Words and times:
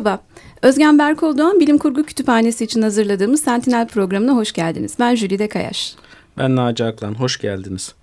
Merhaba, 0.00 0.22
Özgen 0.62 0.98
Berkoldoğan 0.98 1.60
Bilim 1.60 1.78
Kurgu 1.78 2.02
Kütüphanesi 2.02 2.64
için 2.64 2.82
hazırladığımız 2.82 3.42
Sentinel 3.42 3.88
programına 3.88 4.36
hoş 4.36 4.52
geldiniz. 4.52 4.96
Ben 4.98 5.14
Jülide 5.14 5.48
Kayaş. 5.48 5.94
Ben 6.38 6.56
Naci 6.56 6.84
Aklan, 6.84 7.14
hoş 7.14 7.38
geldiniz. 7.40 7.94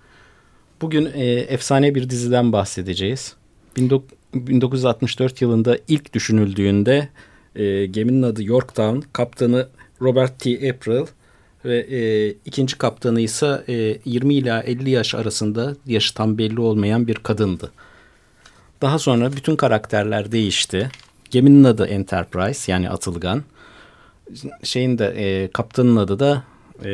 Bugün 0.80 1.08
e, 1.14 1.24
efsane 1.24 1.94
bir 1.94 2.10
diziden 2.10 2.52
bahsedeceğiz. 2.52 3.34
1964 3.76 5.42
yılında 5.42 5.78
ilk 5.88 6.12
düşünüldüğünde 6.12 7.08
e, 7.56 7.86
geminin 7.86 8.22
adı 8.22 8.44
Yorktown, 8.44 9.00
kaptanı 9.12 9.68
Robert 10.02 10.40
T. 10.40 10.70
April 10.70 11.06
ve 11.64 11.78
e, 11.78 12.30
ikinci 12.30 12.78
kaptanı 12.78 13.20
ise 13.20 13.64
e, 13.68 13.98
20 14.04 14.34
ila 14.34 14.62
50 14.62 14.90
yaş 14.90 15.14
arasında 15.14 15.76
yaşı 15.86 16.14
tam 16.14 16.38
belli 16.38 16.60
olmayan 16.60 17.06
bir 17.06 17.14
kadındı. 17.14 17.72
Daha 18.82 18.98
sonra 18.98 19.32
bütün 19.32 19.56
karakterler 19.56 20.32
değişti. 20.32 20.90
Geminin 21.30 21.64
adı 21.64 21.86
Enterprise 21.86 22.72
yani 22.72 22.90
Atılgan. 22.90 23.42
Şeyin 24.62 24.98
de 24.98 25.06
e, 25.06 25.50
kaptanın 25.50 25.96
adı 25.96 26.18
da 26.18 26.42
e, 26.84 26.92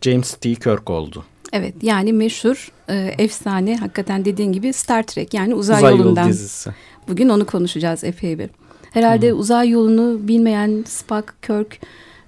James 0.00 0.34
T. 0.34 0.54
Kirk 0.54 0.90
oldu. 0.90 1.24
Evet 1.52 1.74
yani 1.82 2.12
meşhur 2.12 2.72
e, 2.88 3.14
efsane 3.18 3.76
hakikaten 3.76 4.24
dediğin 4.24 4.52
gibi 4.52 4.72
Star 4.72 5.02
Trek 5.02 5.34
yani 5.34 5.54
uzay, 5.54 5.78
uzay 5.78 5.96
yolundan. 5.96 6.22
Yol 6.22 6.28
dizisi. 6.28 6.70
Bugün 7.08 7.28
onu 7.28 7.46
konuşacağız 7.46 8.04
epey 8.04 8.38
bir. 8.38 8.50
Herhalde 8.90 9.30
hmm. 9.30 9.38
uzay 9.38 9.68
yolunu 9.68 10.28
bilmeyen 10.28 10.84
Spock, 10.88 11.42
Kirk 11.42 11.80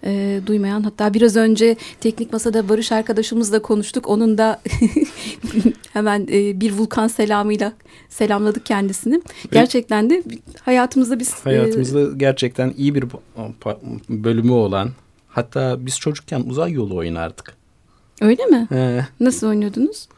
e, 0.05 0.41
duymayan 0.47 0.83
hatta 0.83 1.15
biraz 1.15 1.37
önce 1.37 1.77
teknik 2.01 2.33
masada 2.33 2.69
Barış 2.69 2.93
arkadaşımızla 2.93 3.63
konuştuk. 3.63 4.09
Onun 4.09 4.39
da 4.39 4.63
hemen 5.93 6.29
e, 6.33 6.61
bir 6.61 6.73
vulkan 6.73 7.09
selamıyla 7.09 7.73
selamladık 8.09 8.67
kendisini. 8.67 9.23
Gerçekten 9.53 10.11
de 10.11 10.23
hayatımızda 10.63 11.19
biz... 11.19 11.29
E, 11.29 11.43
hayatımızda 11.43 12.01
e, 12.01 12.17
gerçekten 12.17 12.75
iyi 12.77 12.95
bir 12.95 13.05
bölümü 14.09 14.53
olan 14.53 14.91
hatta 15.29 15.87
biz 15.87 15.99
çocukken 15.99 16.41
uzay 16.41 16.73
yolu 16.73 16.97
oynardık. 16.97 17.55
Öyle 18.21 18.47
mi? 18.47 18.69
Ee, 18.73 19.01
Nasıl 19.21 19.47
oynuyordunuz? 19.47 20.09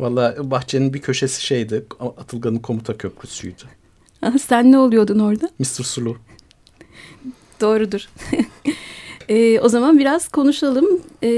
Valla 0.00 0.50
bahçenin 0.50 0.94
bir 0.94 1.00
köşesi 1.00 1.46
şeydi. 1.46 1.84
Atılgan'ın 2.00 2.58
komuta 2.58 2.98
köprüsüydü. 2.98 3.62
Sen 4.40 4.72
ne 4.72 4.78
oluyordun 4.78 5.18
orada? 5.18 5.50
Mr. 5.58 5.64
Sulu. 5.64 6.16
Doğrudur. 7.60 8.08
E, 9.28 9.60
o 9.60 9.68
zaman 9.68 9.98
biraz 9.98 10.28
konuşalım. 10.28 10.86
E, 11.22 11.28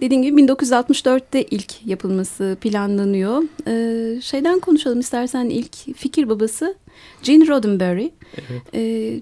dediğim 0.00 0.22
gibi 0.22 0.40
1964'te 0.40 1.42
ilk 1.42 1.86
yapılması 1.86 2.56
planlanıyor. 2.60 3.42
E, 3.66 4.20
şeyden 4.20 4.60
konuşalım 4.60 5.00
istersen 5.00 5.48
ilk 5.48 5.96
fikir 5.96 6.28
babası 6.28 6.74
Gene 7.22 7.48
Roddenberry. 7.48 8.10
Evet. 8.34 8.62
E, 8.74 8.80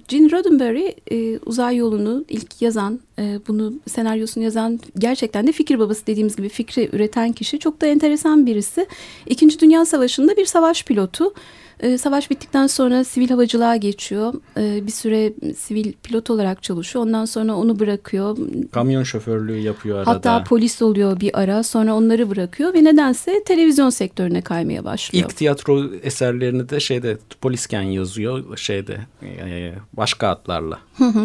Gene 0.08 0.30
Roddenberry 0.30 0.94
e, 1.10 1.38
uzay 1.46 1.76
yolunu 1.76 2.24
ilk 2.28 2.62
yazan, 2.62 3.00
e, 3.18 3.38
bunu 3.48 3.72
senaryosunu 3.88 4.44
yazan 4.44 4.80
gerçekten 4.98 5.46
de 5.46 5.52
fikir 5.52 5.78
babası 5.78 6.06
dediğimiz 6.06 6.36
gibi 6.36 6.48
fikri 6.48 6.90
üreten 6.92 7.32
kişi. 7.32 7.58
Çok 7.58 7.80
da 7.80 7.86
enteresan 7.86 8.46
birisi. 8.46 8.86
İkinci 9.26 9.60
Dünya 9.60 9.84
Savaşı'nda 9.84 10.36
bir 10.36 10.46
savaş 10.46 10.84
pilotu. 10.84 11.34
E, 11.82 11.98
savaş 11.98 12.30
bittikten 12.30 12.66
sonra 12.66 13.04
sivil 13.04 13.28
havacılığa 13.28 13.76
geçiyor. 13.76 14.34
E, 14.56 14.86
bir 14.86 14.92
süre 14.92 15.32
sivil 15.56 15.92
pilot 15.92 16.30
olarak 16.30 16.62
çalışıyor. 16.62 17.04
Ondan 17.04 17.24
sonra 17.24 17.54
onu 17.54 17.78
bırakıyor. 17.78 18.38
Kamyon 18.72 19.02
şoförlüğü 19.02 19.58
yapıyor 19.58 19.98
arada. 19.98 20.10
Hatta 20.10 20.44
polis 20.44 20.82
oluyor 20.82 21.20
bir 21.20 21.40
ara. 21.40 21.62
Sonra 21.62 21.94
onları 21.94 22.30
bırakıyor 22.30 22.74
ve 22.74 22.84
nedense 22.84 23.42
televizyon 23.44 23.90
sektörüne 23.90 24.42
kaymaya 24.42 24.84
başlıyor. 24.84 25.24
İlk 25.24 25.36
tiyatro 25.36 25.94
eserlerini 26.02 26.68
de 26.68 26.80
şeyde 26.80 27.18
polisken 27.40 27.82
yazıyor 27.82 28.56
şeyde 28.56 28.98
e, 29.22 29.72
başka 29.92 30.28
adlarla. 30.28 30.78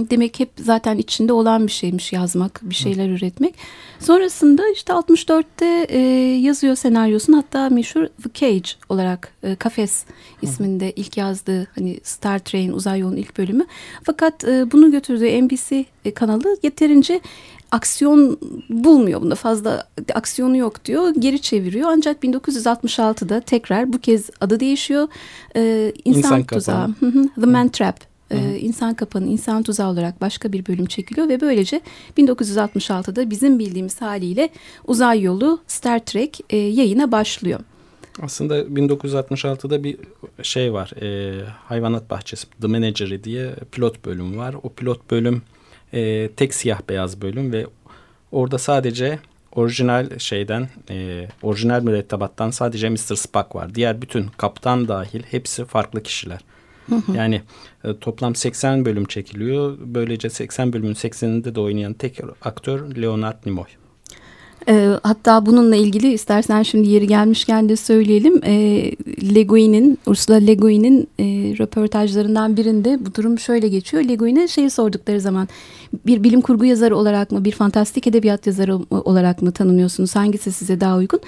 Demek 0.10 0.40
hep 0.40 0.50
zaten 0.64 0.98
içinde 0.98 1.34
olan 1.34 1.68
bir 1.68 1.72
şeymiş 1.72 2.14
yazmak, 2.14 2.60
bir 2.64 2.76
şeyler 2.76 3.10
üretmek. 3.10 3.56
Sonrasında 4.00 4.64
işte 4.74 4.94
64'te 4.94 5.86
e, 5.90 6.00
yazıyor 6.42 6.76
senaryosunu 6.76 7.38
hatta 7.38 7.70
meşhur 7.70 8.08
The 8.24 8.30
Cage 8.34 8.70
olarak 8.90 9.34
e, 9.44 9.56
kafes 9.56 10.06
isminde 10.50 10.92
ilk 10.92 11.18
yazdığı 11.18 11.68
hani 11.76 12.00
Star 12.04 12.40
Trek'in 12.40 12.72
uzay 12.72 13.00
yolunun 13.00 13.18
ilk 13.18 13.38
bölümü. 13.38 13.66
Fakat 14.04 14.44
e, 14.44 14.72
bunu 14.72 14.92
götürdüğü 14.92 15.42
NBC 15.42 15.86
e, 16.06 16.14
kanalı 16.14 16.58
yeterince 16.64 17.22
aksiyon 17.72 18.40
bulmuyor. 18.70 19.22
Bunda 19.22 19.36
fazla 19.36 19.88
aksiyonu 20.14 20.58
yok 20.58 20.86
diyor. 20.86 21.14
Geri 21.20 21.42
çeviriyor. 21.42 21.90
Ancak 21.92 22.24
1966'da 22.24 23.40
tekrar 23.42 23.94
bu 23.94 24.00
kez 24.00 24.30
adı 24.42 24.60
değişiyor. 24.60 25.08
Ee, 25.56 25.94
insan, 26.06 26.20
insan 26.20 26.44
tuzağı. 26.44 26.90
The 27.36 27.46
Man 27.46 27.70
Trap. 27.70 28.00
Ee, 28.32 28.60
insan 28.60 28.94
kapanı, 28.94 29.28
insan 29.28 29.64
tuzağı 29.64 29.90
olarak 29.90 30.22
başka 30.22 30.52
bir 30.54 30.66
bölüm 30.66 30.86
çekiliyor 30.86 31.30
ve 31.30 31.42
böylece 31.42 31.82
1966'da 32.18 33.30
bizim 33.30 33.60
bildiğimiz 33.60 34.02
haliyle 34.02 34.50
uzay 34.88 35.22
yolu 35.22 35.60
Star 35.68 36.00
Trek 36.00 36.40
e, 36.50 36.58
yayına 36.58 37.12
başlıyor. 37.12 37.60
Aslında 38.22 38.62
1966'da 38.62 39.84
bir 39.84 39.98
şey 40.44 40.74
var. 40.74 40.92
E, 41.02 41.42
hayvanat 41.46 42.10
bahçesi 42.10 42.48
The 42.62 42.68
Manager 42.68 43.24
diye 43.24 43.56
pilot 43.72 44.06
bölüm 44.06 44.38
var. 44.38 44.56
O 44.64 44.70
pilot 44.70 45.12
bölüm 45.12 45.42
e, 45.94 46.30
tek 46.36 46.54
siyah 46.54 46.82
beyaz 46.90 47.22
bölüm 47.22 47.54
ve 47.54 47.66
orada 48.32 48.58
sadece 48.58 49.20
orijinal 49.56 50.20
şeyden 50.20 50.70
e, 50.90 51.28
orijinal 51.42 51.84
mürettebattan 51.84 52.50
sadece 52.50 52.90
Mr. 52.90 53.16
Spock 53.16 53.56
var. 53.56 53.76
Diğer 53.76 54.02
bütün 54.02 54.28
kaptan 54.28 54.88
dahil 54.88 55.24
hepsi 55.24 55.66
farklı 55.66 56.04
kişiler. 56.04 56.40
Yani 57.14 57.42
e, 57.84 57.98
toplam 58.00 58.36
80 58.36 58.86
bölüm 58.86 59.06
çekiliyor. 59.06 59.78
Böylece 59.80 60.30
80 60.30 60.74
bölümün 60.74 60.94
80'inde 60.94 61.56
de 61.56 61.60
oynayan 61.60 61.94
tek 61.94 62.20
aktör 62.42 62.96
Leonard 62.96 63.46
Nimoy. 63.46 63.68
E, 64.70 64.90
hatta 65.04 65.46
bununla 65.46 65.76
ilgili 65.76 66.14
istersen 66.14 66.64
şimdi 66.64 66.90
yeri 66.90 67.08
gelmişken 67.08 67.70
de 67.70 67.76
söyleyelim. 67.76 68.42
E, 68.44 68.56
Le 69.36 69.44
Guin'in, 69.44 69.98
Ursula 70.06 70.36
Le 70.36 70.54
Guin'in 70.54 71.08
e, 71.20 71.24
röportajlarından 71.60 72.58
birinde 72.58 73.06
bu 73.06 73.16
durum 73.16 73.40
şöyle 73.40 73.68
geçiyor. 73.68 74.04
Le 74.04 74.16
Guin'e 74.16 74.48
şeyi 74.48 74.70
sordukları 74.70 75.22
zaman 75.22 75.48
bir 76.06 76.24
bilim 76.24 76.42
kurgu 76.42 76.66
yazarı 76.66 76.96
olarak 76.96 77.32
mı, 77.32 77.46
bir 77.46 77.52
fantastik 77.52 78.08
edebiyat 78.08 78.48
yazarı 78.48 78.76
olarak 78.92 79.42
mı 79.42 79.52
tanınıyorsunuz? 79.52 80.16
Hangisi 80.16 80.52
size 80.52 80.80
daha 80.82 80.98
uygun? 80.98 81.20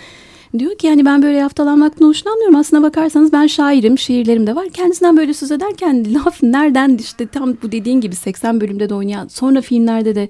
Diyor 0.60 0.78
ki 0.78 0.88
yani 0.88 1.06
ben 1.06 1.22
böyle 1.22 1.38
yaftalanmaktan 1.38 2.08
hoşlanmıyorum. 2.08 2.56
Aslına 2.56 2.84
bakarsanız 2.84 3.34
ben 3.34 3.48
şairim, 3.48 3.98
şiirlerim 3.98 4.48
de 4.48 4.56
var. 4.56 4.70
Kendisinden 4.70 5.18
böyle 5.18 5.34
söz 5.34 5.52
ederken 5.52 6.06
laf 6.14 6.44
nereden 6.44 6.98
işte 7.00 7.28
tam 7.28 7.58
bu 7.64 7.72
dediğin 7.72 8.02
gibi 8.02 8.16
80 8.16 8.62
bölümde 8.62 8.90
de 8.90 8.94
oynayan 8.96 9.28
sonra 9.28 9.62
filmlerde 9.62 10.16
de 10.16 10.30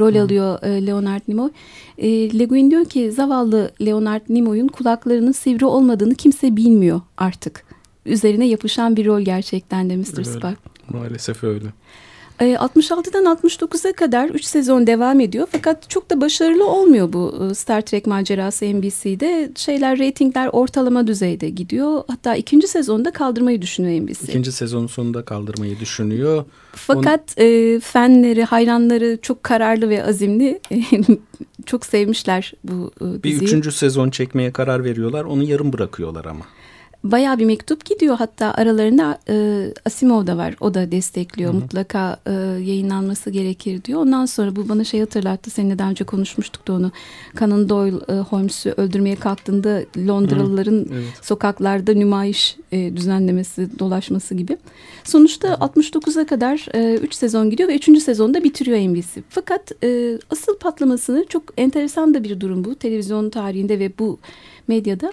rol 0.00 0.12
hmm. 0.12 0.20
alıyor 0.20 0.62
e, 0.62 0.86
Leonard 0.86 1.22
Nimoy. 1.28 1.50
E, 1.98 2.38
Le 2.38 2.44
Guin 2.44 2.70
diyor 2.70 2.84
ki 2.84 3.12
zavallı 3.12 3.70
Leonard 3.80 4.22
Nimoy'un 4.28 4.68
kulaklarının 4.68 5.32
sivri 5.32 5.64
olmadığını 5.64 6.14
kimse 6.14 6.56
bilmiyor 6.56 7.00
artık. 7.16 7.64
Üzerine 8.06 8.46
yapışan 8.46 8.96
bir 8.96 9.06
rol 9.06 9.20
gerçekten 9.20 9.90
de 9.90 9.96
Mr. 9.96 10.18
Öyle. 10.18 10.24
Spock. 10.24 10.58
Maalesef 10.88 11.44
öyle. 11.44 11.66
66'dan 12.40 13.24
ee, 13.24 13.28
69'a 13.28 13.92
kadar 13.92 14.28
3 14.28 14.44
sezon 14.44 14.86
devam 14.86 15.20
ediyor. 15.20 15.48
Fakat 15.52 15.90
çok 15.90 16.10
da 16.10 16.20
başarılı 16.20 16.66
olmuyor 16.66 17.12
bu 17.12 17.48
e, 17.50 17.54
Star 17.54 17.80
Trek 17.80 18.06
macerası 18.06 18.64
NBC'de. 18.64 19.50
Şeyler, 19.56 19.98
reytingler 19.98 20.48
ortalama 20.52 21.06
düzeyde 21.06 21.48
gidiyor. 21.48 22.02
Hatta 22.08 22.36
ikinci 22.36 22.68
sezonda 22.68 23.10
kaldırmayı 23.10 23.62
düşünüyor 23.62 24.02
NBC. 24.02 24.24
İkinci 24.28 24.52
sezonun 24.52 24.86
sonunda 24.86 25.24
kaldırmayı 25.24 25.80
düşünüyor. 25.80 26.44
Fakat 26.72 27.34
Onu... 27.38 27.46
e, 27.46 27.80
fanları, 27.80 28.42
hayranları 28.42 29.18
çok 29.22 29.42
kararlı 29.42 29.88
ve 29.88 30.04
azimli. 30.04 30.60
çok 31.66 31.86
sevmişler 31.86 32.52
bu 32.64 32.90
e, 33.00 33.04
diziyi. 33.04 33.22
Bir 33.24 33.46
üçüncü 33.46 33.72
sezon 33.72 34.10
çekmeye 34.10 34.52
karar 34.52 34.84
veriyorlar. 34.84 35.24
Onu 35.24 35.42
yarım 35.42 35.72
bırakıyorlar 35.72 36.24
ama 36.24 36.44
bayağı 37.04 37.38
bir 37.38 37.44
mektup 37.44 37.84
gidiyor. 37.84 38.16
Hatta 38.18 38.54
aralarında 38.54 39.18
e, 39.28 39.66
Asimov 39.84 40.26
da 40.26 40.36
var. 40.36 40.54
O 40.60 40.74
da 40.74 40.92
destekliyor. 40.92 41.52
Hı 41.52 41.56
hı. 41.56 41.60
Mutlaka 41.60 42.16
e, 42.26 42.32
yayınlanması 42.32 43.30
gerekir 43.30 43.84
diyor. 43.84 44.00
Ondan 44.00 44.26
sonra 44.26 44.56
bu 44.56 44.68
bana 44.68 44.84
şey 44.84 45.00
hatırlattı. 45.00 45.50
Seninle 45.50 45.78
daha 45.78 45.90
önce 45.90 46.04
konuşmuştuk 46.04 46.68
da 46.68 46.72
onu. 46.72 46.90
Conan 47.38 47.68
Doyle 47.68 47.96
e, 48.08 48.12
Holmes'u 48.12 48.70
öldürmeye 48.76 49.16
kalktığında 49.16 49.82
Londralıların 49.96 50.86
evet. 50.92 51.04
sokaklarda 51.22 51.94
nümayiş 51.94 52.56
e, 52.72 52.96
düzenlemesi, 52.96 53.78
dolaşması 53.78 54.34
gibi. 54.34 54.58
Sonuçta 55.04 55.48
69'a 55.48 56.26
kadar 56.26 56.66
3 57.02 57.12
e, 57.12 57.16
sezon 57.16 57.50
gidiyor 57.50 57.68
ve 57.68 57.76
3. 57.76 58.02
sezonda 58.02 58.44
bitiriyor 58.44 58.78
NBC. 58.78 59.22
Fakat 59.28 59.84
e, 59.84 60.18
asıl 60.30 60.58
patlamasını 60.58 61.24
çok 61.28 61.42
enteresan 61.56 62.14
da 62.14 62.24
bir 62.24 62.40
durum 62.40 62.64
bu. 62.64 62.74
Televizyon 62.74 63.30
tarihinde 63.30 63.78
ve 63.78 63.92
bu 63.98 64.18
medyada 64.68 65.12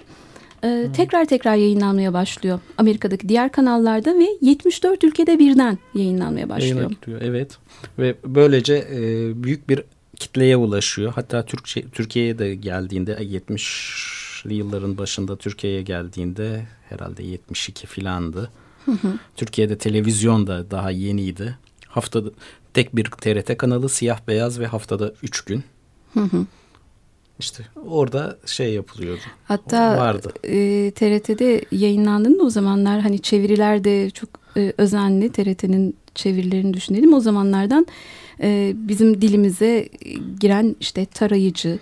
e, 0.64 0.92
tekrar 0.92 1.24
tekrar 1.24 1.56
yayınlanmaya 1.56 2.12
başlıyor. 2.12 2.60
Amerika'daki 2.78 3.28
diğer 3.28 3.52
kanallarda 3.52 4.18
ve 4.18 4.26
74 4.40 5.04
ülkede 5.04 5.38
birden 5.38 5.78
yayınlanmaya 5.94 6.48
başlıyor. 6.48 6.90
evet. 7.20 7.58
Ve 7.98 8.14
böylece 8.24 8.74
e, 8.74 8.98
büyük 9.42 9.68
bir 9.68 9.82
kitleye 10.16 10.56
ulaşıyor. 10.56 11.12
Hatta 11.14 11.44
Türkçe, 11.44 11.82
Türkiye'ye 11.88 12.38
de 12.38 12.54
geldiğinde 12.54 13.12
70'li 13.12 14.54
yılların 14.54 14.98
başında 14.98 15.36
Türkiye'ye 15.36 15.82
geldiğinde 15.82 16.66
herhalde 16.88 17.22
72 17.22 17.86
filandı. 17.86 18.50
Hı 18.84 18.92
hı. 18.92 19.18
Türkiye'de 19.36 19.78
televizyon 19.78 20.46
da 20.46 20.70
daha 20.70 20.90
yeniydi. 20.90 21.58
Haftada 21.88 22.30
tek 22.74 22.96
bir 22.96 23.04
TRT 23.04 23.58
kanalı 23.58 23.88
siyah 23.88 24.18
beyaz 24.28 24.60
ve 24.60 24.66
haftada 24.66 25.12
üç 25.22 25.40
gün. 25.40 25.64
Hı 26.14 26.20
hı. 26.20 26.46
İşte 27.38 27.64
orada 27.86 28.38
şey 28.46 28.74
yapılıyordu. 28.74 29.20
Hatta 29.44 29.96
vardı. 29.96 30.32
E, 30.44 30.90
TRT'de 30.90 31.64
yayınlandığında 31.72 32.42
o 32.42 32.50
zamanlar 32.50 33.00
hani 33.00 33.18
çeviriler 33.18 33.84
de 33.84 34.10
çok 34.10 34.28
e, 34.56 34.72
özenli. 34.78 35.32
TRT'nin 35.32 35.96
çevirilerini 36.14 36.74
düşünelim. 36.74 37.14
O 37.14 37.20
zamanlardan 37.20 37.86
e, 38.42 38.72
bizim 38.76 39.20
dilimize 39.20 39.88
giren 40.40 40.76
işte 40.80 41.04
tarayıcı, 41.06 41.78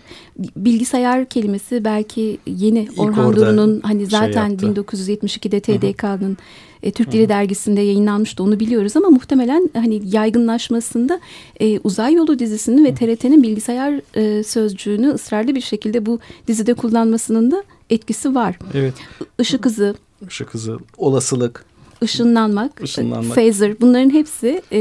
bilgisayar 0.57 1.29
kelimesi 1.29 1.85
belki 1.85 2.39
yeni 2.47 2.79
İlk 2.83 2.99
Orhan 2.99 3.37
Duru'nun 3.37 3.81
hani 3.81 4.01
şey 4.01 4.07
zaten 4.07 4.51
yaptı. 4.51 4.67
1972'de 4.67 5.61
TDK'nın 5.61 6.37
e, 6.83 6.91
Türk 6.91 7.13
Dili 7.13 7.29
Dergisi'nde 7.29 7.81
yayınlanmıştı 7.81 8.43
onu 8.43 8.61
biliyoruz 8.61 8.97
ama 8.97 9.09
muhtemelen 9.11 9.71
hani 9.75 10.01
yaygınlaşmasında 10.05 11.21
e, 11.61 11.79
Uzay 11.79 12.15
Yolu 12.15 12.39
dizisinin 12.39 12.85
ve 12.85 12.95
TRT'nin 12.95 13.43
bilgisayar 13.43 14.01
e, 14.17 14.43
sözcüğünü 14.43 15.09
ısrarlı 15.11 15.55
bir 15.55 15.61
şekilde 15.61 16.07
bu 16.07 16.21
dizide 16.49 16.75
kullanmasının 16.75 17.51
da 17.51 17.65
etkisi 17.91 18.35
var. 18.35 18.59
Evet. 18.75 18.95
Işık 19.41 19.65
hızı, 19.65 19.95
Işık 20.29 20.55
hızı, 20.55 20.79
olasılık. 20.97 21.65
ışınlanmak, 22.03 22.73
Işınlanmak. 22.85 23.35
phaser 23.37 23.81
bunların 23.81 24.11
hepsi 24.11 24.63
e, 24.73 24.81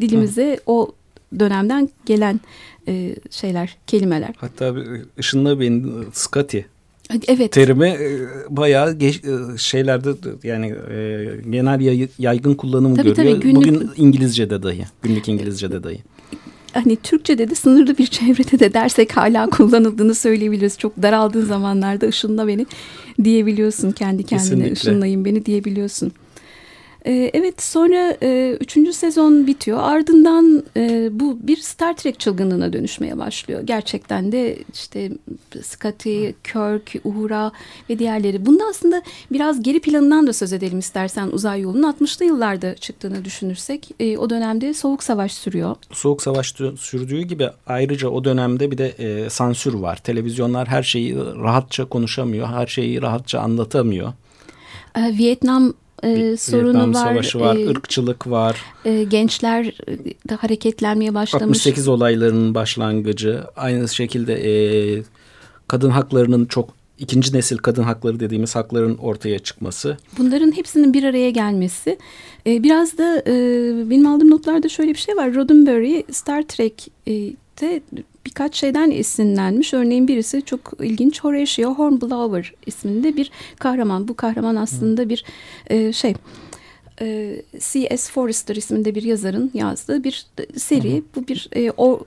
dilimize 0.00 0.60
o 0.66 0.92
dönemden 1.38 1.88
gelen 2.06 2.40
e, 2.88 3.16
şeyler, 3.30 3.76
kelimeler. 3.86 4.34
Hatta 4.38 4.76
bir 4.76 4.86
ışınlı 5.18 5.60
beyin 5.60 6.06
Scotty 6.12 6.58
Evet. 7.28 7.52
terimi 7.52 7.86
e, 7.88 8.08
bayağı 8.50 8.92
geç, 8.92 9.16
e, 9.24 9.58
şeylerde 9.58 10.08
yani 10.44 10.66
e, 10.66 11.26
genel 11.50 11.80
yay- 11.80 12.08
yaygın 12.18 12.54
kullanımı 12.54 12.96
Tabii, 12.96 13.14
görüyor. 13.14 13.34
tabii, 13.34 13.42
günlük- 13.42 13.56
Bugün 13.56 13.90
İngilizce'de 13.96 14.62
dahi. 14.62 14.84
Günlük 15.02 15.28
İngilizce'de 15.28 15.82
dahi. 15.82 15.98
hani 16.72 16.96
Türkçe'de 16.96 17.50
de 17.50 17.54
sınırlı 17.54 17.98
bir 17.98 18.06
çevrede 18.06 18.58
de 18.58 18.74
dersek 18.74 19.16
hala 19.16 19.50
kullanıldığını 19.50 20.14
söyleyebiliriz. 20.14 20.78
Çok 20.78 21.02
daraldığın 21.02 21.44
zamanlarda 21.44 22.06
ışınla 22.06 22.46
beni 22.48 22.66
diyebiliyorsun 23.24 23.90
kendi 23.92 24.22
kendine 24.22 24.48
Kesinlikle. 24.48 24.72
ışınlayın 24.72 25.24
beni 25.24 25.46
diyebiliyorsun. 25.46 26.12
Ee, 27.06 27.30
evet 27.34 27.62
sonra 27.62 28.16
e, 28.22 28.56
üçüncü 28.60 28.92
sezon 28.92 29.46
bitiyor. 29.46 29.78
Ardından 29.82 30.64
e, 30.76 31.08
bu 31.12 31.38
bir 31.42 31.56
Star 31.56 31.96
Trek 31.96 32.20
çılgınlığına 32.20 32.72
dönüşmeye 32.72 33.18
başlıyor. 33.18 33.60
Gerçekten 33.64 34.32
de 34.32 34.58
işte 34.74 35.10
Scotty, 35.62 36.28
Kirk, 36.44 37.04
Uhura 37.04 37.52
ve 37.90 37.98
diğerleri. 37.98 38.46
Bunda 38.46 38.64
aslında 38.70 39.02
biraz 39.32 39.62
geri 39.62 39.80
planından 39.80 40.26
da 40.26 40.32
söz 40.32 40.52
edelim 40.52 40.78
istersen 40.78 41.28
uzay 41.28 41.60
yolunun 41.60 41.92
60'lı 41.92 42.24
yıllarda 42.24 42.74
çıktığını 42.74 43.24
düşünürsek. 43.24 43.88
E, 44.00 44.18
o 44.18 44.30
dönemde 44.30 44.74
Soğuk 44.74 45.02
Savaş 45.02 45.32
sürüyor. 45.32 45.76
Soğuk 45.92 46.22
savaş 46.22 46.54
sürdüğü 46.78 47.22
gibi 47.22 47.48
ayrıca 47.66 48.08
o 48.08 48.24
dönemde 48.24 48.70
bir 48.70 48.78
de 48.78 48.88
e, 48.88 49.30
sansür 49.30 49.74
var. 49.74 49.96
Televizyonlar 49.96 50.68
her 50.68 50.82
şeyi 50.82 51.16
rahatça 51.16 51.84
konuşamıyor. 51.84 52.48
Her 52.48 52.66
şeyi 52.66 53.02
rahatça 53.02 53.40
anlatamıyor. 53.40 54.12
Ee, 54.96 55.18
Vietnam 55.18 55.74
e, 56.02 56.36
sorunu 56.36 56.66
Vietnam 56.66 56.94
var. 56.94 57.00
Savaşı 57.04 57.40
var, 57.40 57.56
Ee, 57.56 57.68
ırkçılık 57.68 58.30
var. 58.30 58.62
e, 58.84 59.04
gençler 59.04 59.64
e, 59.88 59.98
de 60.28 60.34
hareketlenmeye 60.34 61.14
başlamış. 61.14 61.44
68 61.44 61.88
olaylarının 61.88 62.54
başlangıcı. 62.54 63.40
Aynı 63.56 63.88
şekilde 63.88 64.34
e, 64.34 64.52
kadın 65.68 65.90
haklarının 65.90 66.44
çok 66.46 66.68
ikinci 66.98 67.32
nesil 67.34 67.56
kadın 67.56 67.82
hakları 67.82 68.20
dediğimiz 68.20 68.56
hakların 68.56 68.96
ortaya 68.96 69.38
çıkması. 69.38 69.96
Bunların 70.18 70.56
hepsinin 70.56 70.94
bir 70.94 71.04
araya 71.04 71.30
gelmesi. 71.30 71.98
E, 72.46 72.62
biraz 72.62 72.98
da 72.98 73.22
e, 73.26 73.32
benim 73.90 74.06
aldığım 74.06 74.30
notlarda 74.30 74.68
şöyle 74.68 74.90
bir 74.90 74.98
şey 74.98 75.16
var. 75.16 75.34
Roddenberry 75.34 76.04
Star 76.12 76.42
Trek'te 76.42 77.80
birkaç 78.26 78.54
şeyden 78.54 78.90
esinlenmiş. 78.90 79.74
Örneğin 79.74 80.08
birisi 80.08 80.42
çok 80.42 80.72
ilginç 80.80 81.24
Horatio 81.24 81.74
Hornblower 81.74 82.54
isminde 82.66 83.16
bir 83.16 83.30
kahraman. 83.58 84.08
Bu 84.08 84.16
kahraman 84.16 84.56
aslında 84.56 85.08
bir 85.08 85.24
e, 85.66 85.92
şey... 85.92 86.14
e, 87.00 87.36
C.S. 87.58 88.12
Forrester 88.12 88.56
isminde 88.56 88.94
bir 88.94 89.02
yazarın 89.02 89.50
yazdığı 89.54 90.04
bir 90.04 90.26
seri. 90.56 91.02
Bu 91.16 91.28
bir 91.28 91.48
e, 91.56 91.72
o 91.76 92.00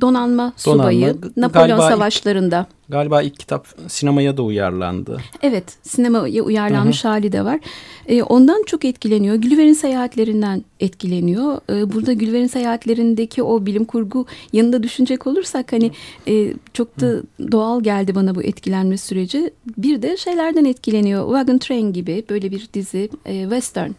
donanma 0.00 0.52
subayı 0.56 1.00
Donanma, 1.00 1.30
Napolyon 1.36 1.68
galiba 1.68 1.84
ilk- 1.86 1.92
savaşlarında. 1.92 2.66
Galiba 2.88 3.22
ilk 3.22 3.38
kitap 3.38 3.66
sinemaya 3.88 4.36
da 4.36 4.42
uyarlandı. 4.42 5.20
Evet, 5.42 5.64
sinemaya 5.82 6.42
uyarlanmış 6.42 7.04
hali 7.04 7.32
de 7.32 7.44
var. 7.44 7.60
Ee, 8.06 8.22
ondan 8.22 8.62
çok 8.66 8.84
etkileniyor. 8.84 9.34
Gülliver'in 9.34 9.72
seyahatlerinden 9.72 10.64
etkileniyor. 10.80 11.60
Ee, 11.70 11.92
burada 11.92 12.12
Gülliver'in 12.12 12.46
seyahatlerindeki 12.46 13.42
o 13.42 13.66
bilim 13.66 13.84
kurgu 13.84 14.26
yanında 14.52 14.82
düşünecek 14.82 15.26
olursak 15.26 15.72
hani 15.72 15.90
e, 16.28 16.54
çok 16.72 17.00
da 17.00 17.22
doğal 17.52 17.80
geldi 17.82 18.14
bana 18.14 18.34
bu 18.34 18.42
etkilenme 18.42 18.96
süreci. 18.96 19.50
Bir 19.76 20.02
de 20.02 20.16
şeylerden 20.16 20.64
etkileniyor. 20.64 21.26
Wagon 21.26 21.58
Train 21.58 21.92
gibi 21.92 22.24
böyle 22.30 22.50
bir 22.50 22.68
dizi 22.74 23.10
e, 23.26 23.42
western 23.42 23.90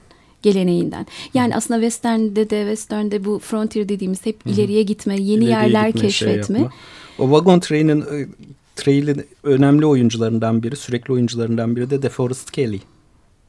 geleneğinden. 0.52 1.08
Yani 1.34 1.56
aslında 1.56 1.80
western'de 1.80 2.50
de 2.50 2.62
western'de 2.62 3.26
bu 3.26 3.40
frontier 3.40 3.90
dediğimiz 3.90 4.26
hep 4.26 4.46
ileriye 4.46 4.84
gitme, 4.84 5.14
yeni 5.16 5.26
İleriye 5.26 5.50
yerler 5.50 5.88
gitme, 5.88 6.10
şey 6.10 6.28
keşfetme. 6.28 6.60
yapma. 6.60 6.74
o 7.20 7.24
Wagon 7.24 7.60
Train'in 7.60 8.02
e, 8.02 8.28
Trail'in 8.76 9.26
önemli 9.44 9.86
oyuncularından 9.86 10.64
biri, 10.64 10.76
sürekli 10.76 11.14
oyuncularından 11.14 11.76
biri 11.76 11.90
de 11.90 12.02
DeForest 12.02 12.52
Kelly. 12.52 12.80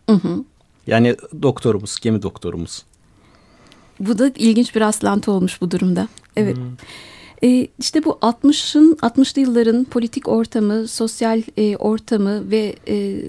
Hı 0.08 0.12
hı. 0.12 0.44
Yani 0.86 1.16
doktorumuz, 1.42 2.00
gemi 2.00 2.22
doktorumuz. 2.22 2.84
Bu 4.00 4.18
da 4.18 4.32
ilginç 4.36 4.74
bir 4.74 4.80
rastlantı 4.80 5.32
olmuş 5.32 5.60
bu 5.60 5.70
durumda. 5.70 6.08
Evet. 6.36 6.56
E, 7.42 7.66
işte 7.78 8.04
bu 8.04 8.10
60'ın 8.10 8.94
60'lı 8.94 9.40
yılların 9.40 9.84
politik 9.84 10.28
ortamı, 10.28 10.88
sosyal 10.88 11.42
e, 11.56 11.76
ortamı 11.76 12.50
ve 12.50 12.74
e, 12.88 13.22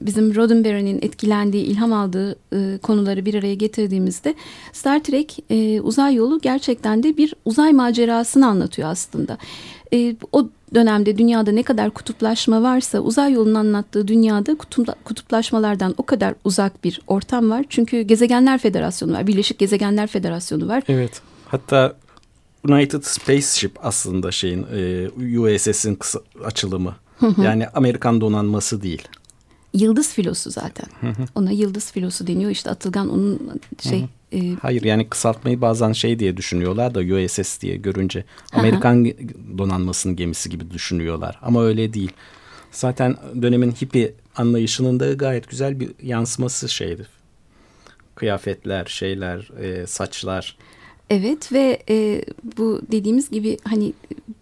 bizim 0.00 0.34
Roddenberry'nin 0.34 0.98
etkilendiği, 1.02 1.64
ilham 1.64 1.92
aldığı 1.92 2.36
e, 2.52 2.78
konuları 2.82 3.24
bir 3.24 3.34
araya 3.34 3.54
getirdiğimizde 3.54 4.34
Star 4.72 5.02
Trek 5.02 5.44
e, 5.50 5.80
uzay 5.80 6.14
yolu 6.14 6.40
gerçekten 6.40 7.02
de 7.02 7.16
bir 7.16 7.34
uzay 7.44 7.72
macerasını 7.72 8.46
anlatıyor 8.46 8.88
aslında. 8.88 9.38
E, 9.92 10.16
o 10.32 10.48
dönemde 10.74 11.18
dünyada 11.18 11.52
ne 11.52 11.62
kadar 11.62 11.90
kutuplaşma 11.90 12.62
varsa 12.62 13.00
uzay 13.00 13.32
yolunun 13.32 13.54
anlattığı 13.54 14.08
dünyada 14.08 14.52
kutupla- 14.52 14.94
kutuplaşmalardan 15.04 15.94
o 15.98 16.02
kadar 16.02 16.34
uzak 16.44 16.84
bir 16.84 17.00
ortam 17.06 17.50
var. 17.50 17.64
Çünkü 17.68 18.02
Gezegenler 18.02 18.58
Federasyonu 18.58 19.12
var, 19.12 19.26
Birleşik 19.26 19.58
Gezegenler 19.58 20.06
Federasyonu 20.06 20.68
var. 20.68 20.82
Evet. 20.88 21.20
Hatta 21.46 21.96
United 22.68 23.02
Spaceship 23.02 23.78
aslında 23.82 24.30
şeyin 24.30 24.66
e, 24.72 25.38
USS'in 25.38 25.94
kısa 25.94 26.20
açılımı. 26.44 26.96
Yani 27.42 27.68
Amerikan 27.68 28.20
donanması 28.20 28.82
değil. 28.82 29.08
Yıldız 29.74 30.12
filosu 30.12 30.50
zaten. 30.50 30.86
Ona 31.34 31.50
yıldız 31.50 31.92
filosu 31.92 32.26
deniyor. 32.26 32.50
İşte 32.50 32.70
Atılgan 32.70 33.08
onun 33.08 33.60
şey 33.80 34.06
e, 34.32 34.54
Hayır 34.62 34.82
yani 34.82 35.08
kısaltmayı 35.08 35.60
bazen 35.60 35.92
şey 35.92 36.18
diye 36.18 36.36
düşünüyorlar 36.36 36.94
da 36.94 37.00
USS 37.00 37.60
diye 37.60 37.76
görünce 37.76 38.24
Amerikan 38.52 39.04
donanmasının 39.58 40.16
gemisi 40.16 40.50
gibi 40.50 40.70
düşünüyorlar. 40.70 41.38
Ama 41.42 41.64
öyle 41.64 41.94
değil. 41.94 42.12
Zaten 42.72 43.16
dönemin 43.42 43.72
hippie 43.72 44.14
anlayışının 44.36 45.00
da 45.00 45.12
gayet 45.12 45.50
güzel 45.50 45.80
bir 45.80 45.90
yansıması 46.02 46.68
şeydi. 46.68 47.06
Kıyafetler, 48.14 48.86
şeyler, 48.86 49.50
e, 49.62 49.86
saçlar. 49.86 50.56
Evet 51.10 51.52
ve 51.52 51.82
e, 51.88 52.22
bu 52.56 52.80
dediğimiz 52.92 53.30
gibi 53.30 53.58
hani 53.64 53.92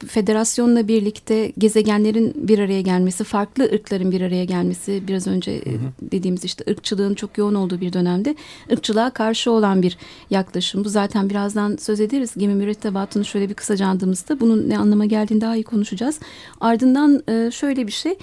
federasyonla 0.07 0.89
birlikte 0.89 1.53
gezegenlerin 1.59 2.33
bir 2.49 2.59
araya 2.59 2.81
gelmesi, 2.81 3.25
farklı 3.25 3.65
ırkların 3.65 4.13
bir 4.13 4.21
araya 4.21 4.45
gelmesi, 4.45 5.03
biraz 5.09 5.27
önce 5.27 5.51
e, 5.53 5.63
dediğimiz 6.03 6.45
işte 6.45 6.65
ırkçılığın 6.71 7.15
çok 7.15 7.39
yoğun 7.39 7.55
olduğu 7.55 7.81
bir 7.81 7.93
dönemde 7.93 8.35
ırkçılığa 8.73 9.11
karşı 9.11 9.51
olan 9.51 9.83
bir 9.83 9.99
yaklaşım. 10.31 10.85
Bu 10.85 10.89
zaten 10.89 11.31
birazdan 11.31 11.77
söz 11.77 12.01
ederiz. 12.01 12.31
Gemi 12.37 12.55
mürettebatını 12.55 13.25
şöyle 13.25 13.49
bir 13.49 13.55
kısaca 13.55 13.87
andığımızda 13.87 14.41
bunun 14.41 14.69
ne 14.69 14.79
anlama 14.79 15.07
geldiğini 15.07 15.41
daha 15.41 15.57
iyi 15.57 15.65
konuşacağız. 15.65 16.21
Ardından 16.61 17.23
e, 17.29 17.51
şöyle 17.51 17.87
bir 17.87 17.93
şey, 17.93 18.19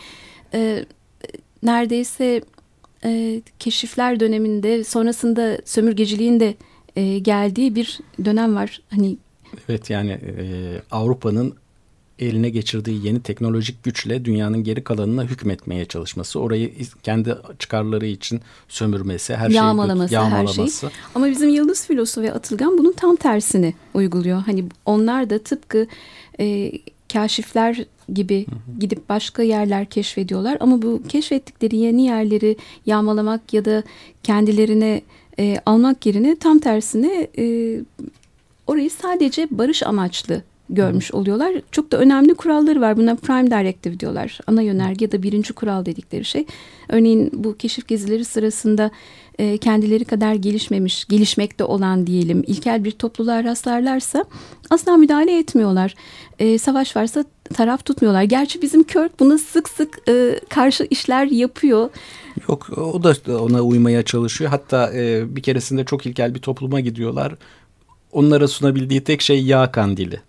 e, 0.54 0.86
neredeyse 1.64 2.42
e, 3.04 3.42
keşifler 3.60 4.20
döneminde 4.20 4.84
sonrasında 4.84 5.58
sömürgeciliğin 5.66 6.40
de 6.40 6.56
e, 6.96 7.20
geldiği 7.20 7.76
bir 7.76 8.00
dönem 8.26 8.56
var. 8.56 8.82
Hani 8.90 9.18
Evet 9.70 9.90
yani 9.90 10.12
e, 10.12 10.46
Avrupa'nın 10.92 11.54
eline 12.20 12.50
geçirdiği 12.50 13.06
yeni 13.06 13.22
teknolojik 13.22 13.84
güçle 13.84 14.26
dünyanın 14.26 14.64
geri 14.64 14.84
kalanına 14.84 15.24
hükmetmeye 15.24 15.86
çalışması, 15.86 16.40
orayı 16.40 16.74
kendi 17.04 17.36
çıkarları 17.60 18.06
için 18.06 18.42
sömürmesi, 18.68 19.36
her 19.36 19.50
şeyi 19.50 19.56
Yağmalaması, 19.58 20.16
her 20.16 20.22
yağmalaması. 20.22 20.92
ama 21.16 21.30
bizim 21.30 21.50
Yıldız 21.50 21.88
Filosu 21.88 22.22
ve 22.22 22.34
Atılgan 22.34 22.78
bunun 22.78 22.92
tam 22.92 23.16
tersini 23.16 23.74
uyguluyor. 23.94 24.42
Hani 24.42 24.66
onlar 24.86 25.30
da 25.30 25.40
tıpkı 25.40 25.88
e, 26.40 26.72
kaşifler 27.14 27.86
gibi 28.14 28.46
gidip 28.80 29.10
başka 29.10 29.44
yerler 29.44 29.86
keşfediyorlar. 29.86 30.58
Ama 30.60 30.82
bu 30.82 31.02
keşfettikleri 31.10 31.78
yeni 31.78 32.06
yerleri 32.06 32.58
yağmalamak 32.86 33.54
ya 33.54 33.66
da 33.66 33.84
kendilerine 34.24 35.02
e, 35.40 35.58
almak 35.66 36.06
yerine 36.06 36.36
tam 36.36 36.60
tersine 36.60 37.28
e, 37.38 37.76
orayı 38.68 38.90
sadece 38.90 39.48
barış 39.52 39.84
amaçlı 39.84 40.42
görmüş 40.70 41.12
oluyorlar. 41.12 41.54
Çok 41.72 41.92
da 41.92 41.98
önemli 41.98 42.34
kuralları 42.34 42.82
var. 42.82 42.98
Buna 42.98 43.16
prime 43.16 43.52
directive 43.52 44.00
diyorlar. 44.00 44.40
Ana 44.48 44.62
yönerge 44.62 45.06
ya 45.06 45.12
da 45.12 45.24
birinci 45.24 45.54
kural 45.54 45.86
dedikleri 45.86 46.26
şey. 46.26 46.46
Örneğin 46.90 47.30
bu 47.34 47.58
keşif 47.58 47.88
gezileri 47.88 48.26
sırasında 48.26 48.92
e, 49.40 49.58
kendileri 49.58 50.06
kadar 50.06 50.34
gelişmemiş, 50.34 51.06
gelişmekte 51.06 51.64
olan 51.64 52.08
diyelim 52.08 52.44
ilkel 52.48 52.84
bir 52.84 52.92
topluluğa 52.92 53.44
rastlarlarsa 53.44 54.26
asla 54.70 54.98
müdahale 54.98 55.40
etmiyorlar. 55.40 55.96
E, 56.40 56.58
savaş 56.58 56.96
varsa 56.96 57.26
taraf 57.54 57.86
tutmuyorlar. 57.86 58.24
Gerçi 58.24 58.62
bizim 58.62 58.84
Kirk 58.84 59.20
buna 59.20 59.38
sık 59.38 59.70
sık 59.70 60.10
e, 60.10 60.40
karşı 60.50 60.88
işler 60.90 61.26
yapıyor. 61.26 61.90
Yok 62.50 62.70
o 62.78 63.04
da 63.04 63.42
ona 63.42 63.62
uymaya 63.62 64.04
çalışıyor. 64.04 64.50
Hatta 64.52 64.94
e, 64.94 65.36
bir 65.36 65.42
keresinde 65.42 65.86
çok 65.86 66.06
ilkel 66.06 66.36
bir 66.36 66.40
topluma 66.40 66.80
gidiyorlar. 66.80 67.36
Onlara 68.12 68.48
sunabildiği 68.48 69.04
tek 69.04 69.22
şey 69.22 69.44
yağ 69.44 69.72
kandili. 69.72 70.22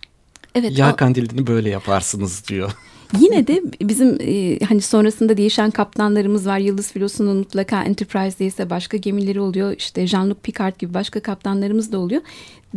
Evet, 0.55 0.77
yağ 0.77 0.93
o... 0.93 0.95
kandilini 0.95 1.47
böyle 1.47 1.69
yaparsınız 1.69 2.47
diyor. 2.47 2.71
Yine 3.19 3.47
de 3.47 3.63
bizim 3.81 4.17
e, 4.21 4.59
hani 4.65 4.81
sonrasında 4.81 5.37
değişen 5.37 5.71
kaptanlarımız 5.71 6.47
var. 6.47 6.57
Yıldız 6.57 6.91
filosunun 6.91 7.37
mutlaka 7.37 7.83
Enterprise 7.83 8.39
değilse 8.39 8.69
başka 8.69 8.97
gemileri 8.97 9.39
oluyor. 9.39 9.75
İşte 9.77 10.03
Jean-Luc 10.03 10.35
Picard 10.43 10.79
gibi 10.79 10.93
başka 10.93 11.19
kaptanlarımız 11.19 11.91
da 11.91 11.99
oluyor. 11.99 12.21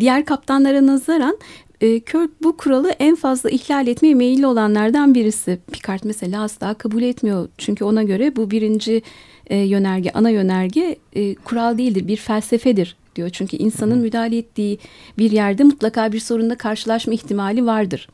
Diğer 0.01 0.25
kaptanlara 0.25 0.87
nazaran 0.87 1.39
e, 1.81 2.01
Kirk 2.01 2.31
bu 2.43 2.57
kuralı 2.57 2.91
en 2.91 3.17
fazla 3.17 3.51
ihlal 3.51 3.87
etmeye 3.87 4.15
meyilli 4.15 4.47
olanlardan 4.47 5.15
birisi. 5.15 5.59
Picard 5.73 6.01
mesela 6.05 6.43
asla 6.43 6.75
kabul 6.75 7.03
etmiyor. 7.03 7.49
Çünkü 7.59 7.85
ona 7.85 8.03
göre 8.03 8.37
bu 8.37 8.51
birinci 8.51 9.03
e, 9.47 9.57
yönerge, 9.57 10.11
ana 10.11 10.31
yönerge 10.31 10.97
e, 11.13 11.35
kural 11.35 11.79
değildir, 11.79 12.09
bir 12.09 12.17
felsefedir 12.17 12.97
diyor. 13.17 13.31
Çünkü 13.31 13.57
insanın 13.57 13.99
müdahale 13.99 14.39
ettiği 14.39 14.79
bir 15.19 15.31
yerde 15.31 15.65
mutlaka 15.65 16.13
bir 16.13 16.21
sorunla 16.21 16.59
karşılaşma 16.59 17.15
ihtimali 17.15 17.67
vardır. 17.67 18.09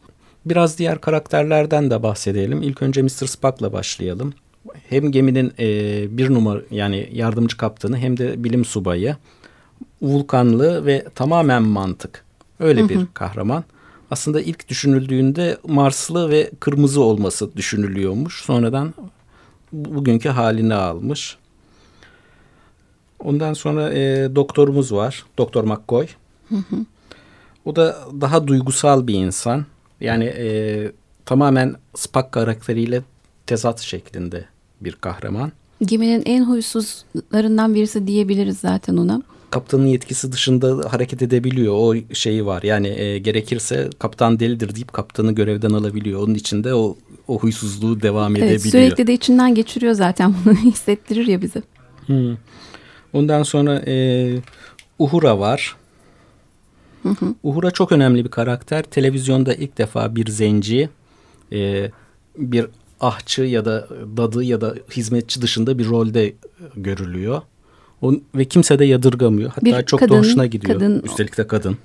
Biraz 0.47 0.79
diğer 0.79 1.01
karakterlerden 1.01 1.91
de 1.91 2.03
bahsedelim. 2.03 2.63
İlk 2.63 2.83
önce 2.83 3.03
Mr. 3.03 3.27
Spock'la 3.27 3.73
başlayalım. 3.73 4.35
Hem 4.89 5.13
geminin 5.13 5.53
e, 5.59 5.67
bir 6.19 6.35
numara 6.35 6.61
yani 6.71 7.09
yardımcı 7.13 7.57
kaptanı 7.57 7.99
hem 7.99 8.17
de 8.17 8.45
bilim 8.45 8.65
subayı. 8.65 9.17
Vulkanlı 10.03 10.87
ve 10.87 11.05
tamamen 11.15 11.63
mantık. 11.63 12.26
Öyle 12.61 12.89
bir 12.89 13.07
kahraman. 13.15 13.65
Aslında 14.11 14.41
ilk 14.41 14.69
düşünüldüğünde 14.69 15.59
Marslı 15.69 16.31
ve 16.31 16.51
kırmızı 16.61 17.03
olması 17.03 17.57
düşünülüyormuş. 17.57 18.43
Sonradan 18.43 18.95
bugünkü 19.73 20.29
halini 20.29 20.75
almış. 20.75 21.37
Ondan 23.19 23.53
sonra 23.53 23.93
e, 23.93 24.35
doktorumuz 24.35 24.93
var. 24.93 25.25
Doktor 25.39 25.65
McCoy. 25.65 26.07
Hı 26.49 26.55
hı. 26.55 26.77
O 27.65 27.77
da 27.77 27.97
daha 28.21 28.47
duygusal 28.47 29.07
bir 29.07 29.15
insan. 29.15 29.65
Yani 30.01 30.25
e, 30.25 30.93
tamamen 31.25 31.75
Spock 31.95 32.33
karakteriyle 32.33 33.03
tezat 33.47 33.81
şeklinde 33.81 34.45
bir 34.81 34.93
kahraman. 34.93 35.53
Geminin 35.83 36.23
en 36.27 36.45
huysuzlarından 36.45 37.75
birisi 37.75 38.07
diyebiliriz 38.07 38.59
zaten 38.59 38.97
ona. 38.97 39.23
Kaptanın 39.51 39.87
yetkisi 39.87 40.33
dışında 40.33 40.93
hareket 40.93 41.23
edebiliyor. 41.23 41.75
O 41.77 42.15
şeyi 42.15 42.47
var. 42.47 42.63
Yani 42.63 42.89
e, 42.89 43.19
gerekirse 43.19 43.91
kaptan 43.99 44.41
delidir 44.41 44.75
deyip 44.75 44.93
kaptanı 44.93 45.33
görevden 45.33 45.71
alabiliyor. 45.71 46.23
Onun 46.23 46.35
içinde 46.35 46.75
o 46.75 46.97
o 47.29 47.39
huysuzluğu 47.39 48.03
devam 48.03 48.37
evet, 48.37 48.51
edebiliyor. 48.51 48.73
Sürekli 48.73 49.07
de 49.07 49.13
içinden 49.13 49.55
geçiriyor 49.55 49.93
zaten 49.93 50.35
bunu 50.45 50.55
hissettirir 50.55 51.27
ya 51.27 51.43
bize. 51.43 51.63
Hmm. 52.07 52.37
Ondan 53.13 53.43
sonra 53.43 53.83
e, 53.87 54.37
Uhura 54.99 55.39
var. 55.39 55.77
Hı 57.03 57.09
hı. 57.09 57.35
Uhura 57.43 57.71
çok 57.71 57.93
önemli 57.93 58.25
bir 58.25 58.31
karakter. 58.31 58.83
Televizyonda 58.83 59.55
ilk 59.55 59.79
defa 59.79 60.17
bir 60.17 60.31
zenci, 60.31 60.89
e, 61.53 61.91
bir 62.39 62.67
ahçı 63.01 63.43
ya 63.43 63.65
da 63.65 63.89
dadı 64.17 64.45
ya 64.45 64.61
da 64.61 64.75
hizmetçi 64.91 65.43
dışında 65.43 65.79
bir 65.79 65.87
rolde 65.87 66.35
görülüyor. 66.77 67.43
O, 68.07 68.15
ve 68.35 68.45
kimse 68.45 68.79
de 68.79 68.85
yadırgamıyor. 68.85 69.51
Hatta 69.51 69.67
bir 69.67 69.87
çok 69.87 70.01
kadın, 70.01 70.15
da 70.15 70.19
hoşuna 70.19 70.47
gidiyor. 70.47 70.75
Kadın. 70.75 71.03
Üstelik 71.03 71.39
de 71.39 71.47
kadın. 71.47 71.77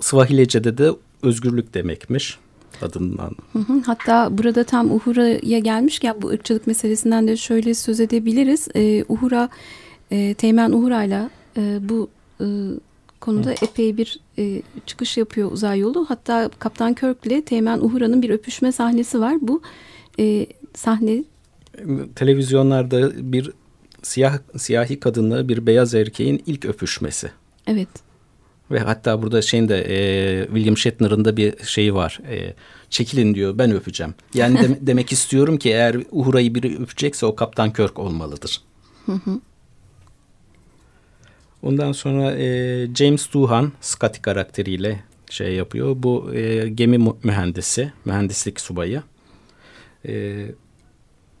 Swahilece'de 0.00 0.78
de 0.78 0.90
özgürlük 1.22 1.74
demekmiş 1.74 2.38
adından. 2.82 3.36
Hı 3.52 3.58
hı. 3.58 3.82
Hatta 3.86 4.38
burada 4.38 4.64
tam 4.64 4.90
Uhura'ya 4.90 5.58
gelmişken 5.58 6.14
bu 6.22 6.28
ırkçılık 6.28 6.66
meselesinden 6.66 7.28
de 7.28 7.36
şöyle 7.36 7.74
söz 7.74 8.00
edebiliriz. 8.00 8.68
Ee, 8.76 9.04
Uhura, 9.08 9.48
e, 10.10 10.34
Teğmen 10.34 10.72
Uhura'yla 10.72 11.30
e, 11.56 11.78
bu 11.88 12.08
e, 12.40 12.46
konuda 13.20 13.50
Hı. 13.50 13.54
epey 13.62 13.96
bir 13.96 14.20
e, 14.38 14.62
çıkış 14.86 15.16
yapıyor 15.16 15.52
uzay 15.52 15.78
yolu. 15.78 16.06
Hatta 16.08 16.50
Kaptan 16.58 16.94
Kirk 16.94 17.26
ile 17.26 17.42
Teğmen 17.42 17.78
Uhura'nın 17.78 18.22
bir 18.22 18.30
öpüşme 18.30 18.72
sahnesi 18.72 19.20
var. 19.20 19.36
Bu 19.40 19.62
e, 20.18 20.46
sahne 20.74 21.24
televizyonlarda 22.14 23.32
bir 23.32 23.50
siyah 24.08 24.38
siyahi 24.56 25.00
kadınla 25.00 25.48
bir 25.48 25.66
beyaz 25.66 25.94
erkeğin 25.94 26.42
ilk 26.46 26.64
öpüşmesi. 26.64 27.30
Evet. 27.66 27.88
Ve 28.70 28.78
hatta 28.78 29.22
burada 29.22 29.42
şeyin 29.42 29.68
de 29.68 29.80
e, 29.80 30.46
William 30.46 30.76
Shatner'ın 30.76 31.24
da 31.24 31.36
bir 31.36 31.64
şeyi 31.64 31.94
var. 31.94 32.20
E, 32.30 32.54
çekilin 32.90 33.34
diyor 33.34 33.58
ben 33.58 33.72
öpeceğim. 33.72 34.14
Yani 34.34 34.58
de, 34.62 34.78
demek 34.80 35.12
istiyorum 35.12 35.58
ki 35.58 35.68
eğer 35.68 35.96
Uhura'yı 36.10 36.54
biri 36.54 36.82
öpecekse 36.82 37.26
o 37.26 37.36
Kaptan 37.36 37.72
Kirk 37.72 37.98
olmalıdır. 37.98 38.60
Ondan 41.62 41.92
sonra 41.92 42.32
e, 42.32 42.46
James 42.94 43.32
Doohan 43.34 43.72
Scotty 43.80 44.20
karakteriyle 44.20 45.00
şey 45.30 45.54
yapıyor. 45.54 45.96
Bu 45.98 46.34
e, 46.34 46.68
gemi 46.68 46.98
mühendisi, 47.22 47.92
mühendislik 48.04 48.60
subayı. 48.60 49.02
E, 50.08 50.44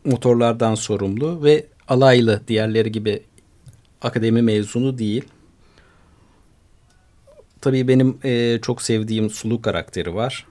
motorlardan 0.04 0.74
sorumlu 0.74 1.44
ve 1.44 1.66
alaylı 1.88 2.42
diğerleri 2.48 2.92
gibi 2.92 3.22
akademi 4.02 4.42
mezunu 4.42 4.98
değil. 4.98 5.24
Tabii 7.60 7.88
benim 7.88 8.18
e, 8.24 8.58
çok 8.62 8.82
sevdiğim 8.82 9.30
Sulu 9.30 9.62
karakteri 9.62 10.14
var. 10.14 10.46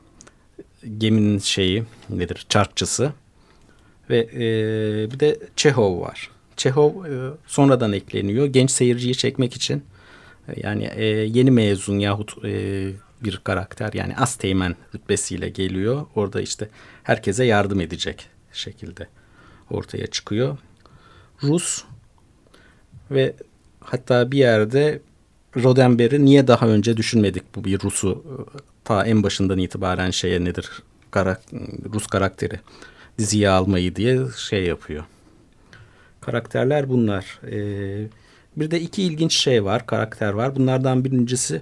Geminin 0.97 1.39
şeyi 1.39 1.83
nedir? 2.09 2.45
Çarkçısı. 2.49 3.11
Ve 4.09 4.17
e, 4.33 4.41
bir 5.11 5.19
de 5.19 5.39
Çehov 5.55 6.01
var. 6.01 6.31
Çehov 6.57 7.05
e, 7.05 7.33
sonradan 7.47 7.93
ekleniyor. 7.93 8.45
Genç 8.45 8.71
seyirciyi 8.71 9.15
çekmek 9.15 9.55
için. 9.55 9.83
E, 10.47 10.67
yani 10.67 10.89
e, 10.95 11.05
yeni 11.05 11.51
mezun 11.51 11.99
yahut 11.99 12.45
e, 12.45 12.91
bir 13.23 13.37
karakter 13.37 13.93
yani 13.93 14.15
Asteğmen 14.15 14.75
rütbesiyle 14.95 15.49
geliyor. 15.49 16.05
Orada 16.15 16.41
işte 16.41 16.69
herkese 17.03 17.45
yardım 17.45 17.81
edecek 17.81 18.29
şekilde 18.53 19.07
ortaya 19.71 20.07
çıkıyor. 20.07 20.57
Rus 21.43 21.83
ve 23.11 23.33
hatta 23.79 24.31
bir 24.31 24.37
yerde 24.37 25.01
Roddenberry 25.55 26.25
niye 26.25 26.47
daha 26.47 26.67
önce 26.67 26.97
düşünmedik 26.97 27.55
bu 27.55 27.63
bir 27.63 27.79
Rus'u 27.79 28.23
ta 28.83 29.05
en 29.05 29.23
başından 29.23 29.57
itibaren 29.57 30.11
şeye 30.11 30.43
nedir 30.43 30.69
karak 31.11 31.41
Rus 31.93 32.07
karakteri 32.07 32.59
diziye 33.17 33.49
almayı 33.49 33.95
diye 33.95 34.19
şey 34.37 34.65
yapıyor. 34.65 35.03
Karakterler 36.21 36.89
bunlar. 36.89 37.39
Ee, 37.51 38.07
bir 38.57 38.71
de 38.71 38.81
iki 38.81 39.03
ilginç 39.03 39.33
şey 39.33 39.65
var, 39.65 39.85
karakter 39.85 40.33
var. 40.33 40.55
Bunlardan 40.55 41.05
birincisi 41.05 41.61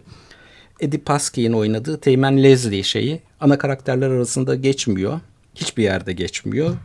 Eddie 0.79 0.99
Paskey'in 0.99 1.53
oynadığı 1.53 1.99
Teğmen 1.99 2.43
Leslie 2.43 2.83
şeyi. 2.83 3.21
Ana 3.39 3.57
karakterler 3.57 4.09
arasında 4.09 4.55
geçmiyor. 4.55 5.19
Hiçbir 5.55 5.83
yerde 5.83 6.13
geçmiyor. 6.13 6.75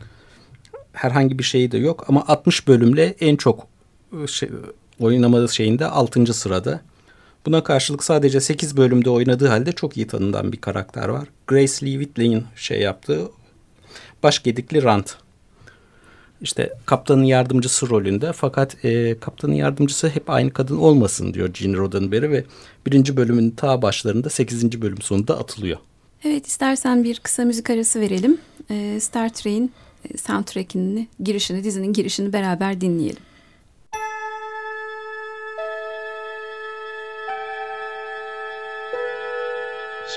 Herhangi 0.93 1.39
bir 1.39 1.45
şeyi 1.45 1.73
de 1.73 1.79
yok 1.79 2.05
ama 2.09 2.25
60 2.29 2.69
bölümle 2.69 3.15
en 3.21 3.37
çok 3.37 3.67
şey, 4.27 4.51
oynamadığı 5.01 5.55
şeyinde 5.55 5.87
6. 5.87 6.35
sırada. 6.35 6.81
Buna 7.47 7.65
karşılık 7.65 8.05
sadece 8.05 8.41
8 8.41 8.77
bölümde 8.77 9.11
oynadığı 9.11 9.49
halde 9.49 9.73
çok 9.73 9.97
iyi 9.97 10.07
tanınan 10.07 10.53
bir 10.53 10.61
karakter 10.61 11.09
var. 11.09 11.29
Grace 11.47 11.87
Lee 11.87 11.93
Whitley'in 11.93 12.45
şey 12.57 12.81
yaptığı 12.81 13.31
Başgedikli 14.23 14.83
Rant. 14.83 15.17
İşte 16.41 16.73
kaptanın 16.87 17.23
yardımcısı 17.23 17.91
rolünde 17.91 18.33
fakat 18.33 18.85
e, 18.85 19.19
kaptanın 19.21 19.53
yardımcısı 19.53 20.09
hep 20.09 20.31
aynı 20.31 20.51
kadın 20.51 20.77
olmasın 20.77 21.35
diyor 21.35 21.49
Gene 21.49 21.77
Roddenberry 21.77 22.31
ve 22.31 22.45
birinci 22.87 23.17
bölümün 23.17 23.51
ta 23.51 23.83
başlarında 23.83 24.31
8. 24.31 24.83
bölüm 24.83 25.03
sonunda 25.03 25.39
atılıyor. 25.39 25.79
Evet 26.25 26.47
istersen 26.47 27.05
bir 27.05 27.21
kısa 27.21 27.45
müzik 27.45 27.71
arası 27.71 28.01
verelim. 28.01 28.39
E, 28.71 29.01
Star 29.01 29.29
Trek'in 29.29 29.65
e, 29.65 29.90
soundtrack'ini, 30.16 31.09
girişini, 31.23 31.64
dizinin 31.64 31.92
girişini 31.92 32.33
beraber 32.33 32.80
dinleyelim. 32.80 33.23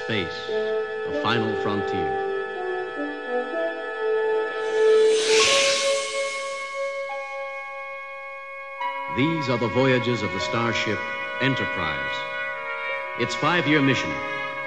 space, 0.05 0.47
the 1.07 1.21
final 1.21 1.53
frontier. 1.61 2.11
These 9.15 9.49
are 9.49 9.57
the 9.59 9.67
voyages 9.67 10.23
of 10.23 10.33
the 10.33 10.39
starship 10.39 10.99
Enterprise. 11.41 12.15
Its 13.19 13.35
five 13.35 13.67
year 13.67 13.81
mission 13.81 14.11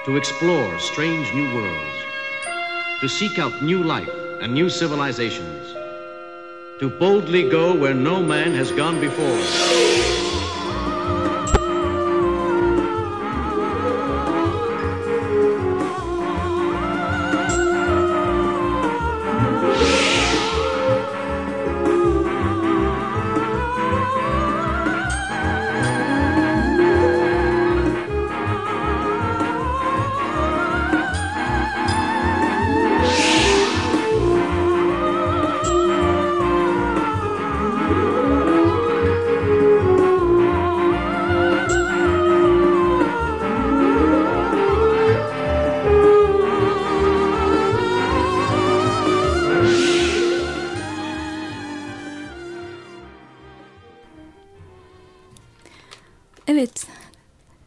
to 0.05 0.17
explore 0.17 0.79
strange 0.79 1.33
new 1.35 1.55
worlds, 1.55 1.97
to 3.01 3.09
seek 3.09 3.39
out 3.39 3.63
new 3.63 3.83
life 3.83 4.26
and 4.41 4.53
new 4.53 4.69
civilizations, 4.69 5.73
to 6.79 6.91
boldly 6.91 7.49
go 7.49 7.75
where 7.75 7.95
no 7.95 8.23
man 8.23 8.53
has 8.55 8.71
gone 8.73 9.01
before. 9.01 9.96
Evet, 56.49 56.87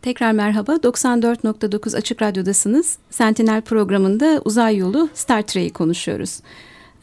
tekrar 0.01 0.31
merhaba. 0.31 0.73
94.9 0.73 1.97
Açık 1.97 2.21
Radyo'dasınız. 2.21 2.97
Sentinel 3.09 3.61
programında 3.61 4.41
uzay 4.45 4.77
yolu 4.77 5.09
Star 5.13 5.41
Trek'i 5.41 5.73
konuşuyoruz. 5.73 6.39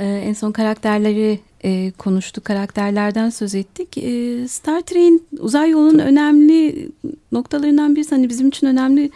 Ee, 0.01 0.05
en 0.05 0.33
son 0.33 0.53
karakterleri 0.53 1.41
e, 1.65 1.93
konuştuk, 1.99 2.45
karakterlerden 2.45 3.31
söz 3.31 3.55
ettik. 3.55 3.99
Ee, 3.99 4.49
Star 4.49 4.81
Trek'in 4.81 5.27
uzay 5.39 5.71
yolunun 5.71 5.99
önemli 5.99 6.89
noktalarından 7.33 7.97
birisi, 7.97 8.15
hani 8.15 8.29
bizim 8.29 8.49
için 8.49 8.67
önemli 8.67 9.11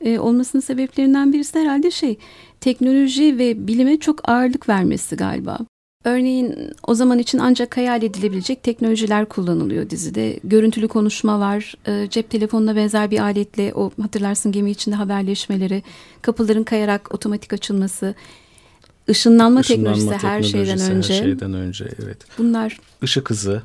e, 0.00 0.18
olmasının 0.18 0.62
sebeplerinden 0.62 1.32
birisi 1.32 1.58
herhalde 1.58 1.90
şey, 1.90 2.18
teknoloji 2.60 3.38
ve 3.38 3.66
bilime 3.68 3.96
çok 3.96 4.28
ağırlık 4.28 4.68
vermesi 4.68 5.16
galiba. 5.16 5.58
Örneğin 6.04 6.72
o 6.86 6.94
zaman 6.94 7.18
için 7.18 7.38
ancak 7.38 7.76
hayal 7.76 8.02
edilebilecek 8.02 8.62
teknolojiler 8.62 9.26
kullanılıyor 9.26 9.90
dizide. 9.90 10.40
Görüntülü 10.44 10.88
konuşma 10.88 11.40
var, 11.40 11.74
e, 11.86 12.10
cep 12.10 12.30
telefonuna 12.30 12.76
benzer 12.76 13.10
bir 13.10 13.18
aletle 13.18 13.72
o 13.74 13.90
hatırlarsın 14.02 14.52
gemi 14.52 14.70
içinde 14.70 14.96
haberleşmeleri, 14.96 15.82
kapıların 16.22 16.64
kayarak 16.64 17.14
otomatik 17.14 17.52
açılması, 17.52 18.14
ışınlanma, 19.08 19.60
Işınlanma 19.60 19.96
teknolojisi, 19.96 20.26
her 20.26 20.42
şeyden 20.42 20.80
önce. 20.90 21.14
Her 21.14 21.22
şeyden 21.22 21.52
önce 21.54 21.88
evet. 22.04 22.18
Bunlar 22.38 22.80
Işık 23.02 23.30
hızı. 23.30 23.62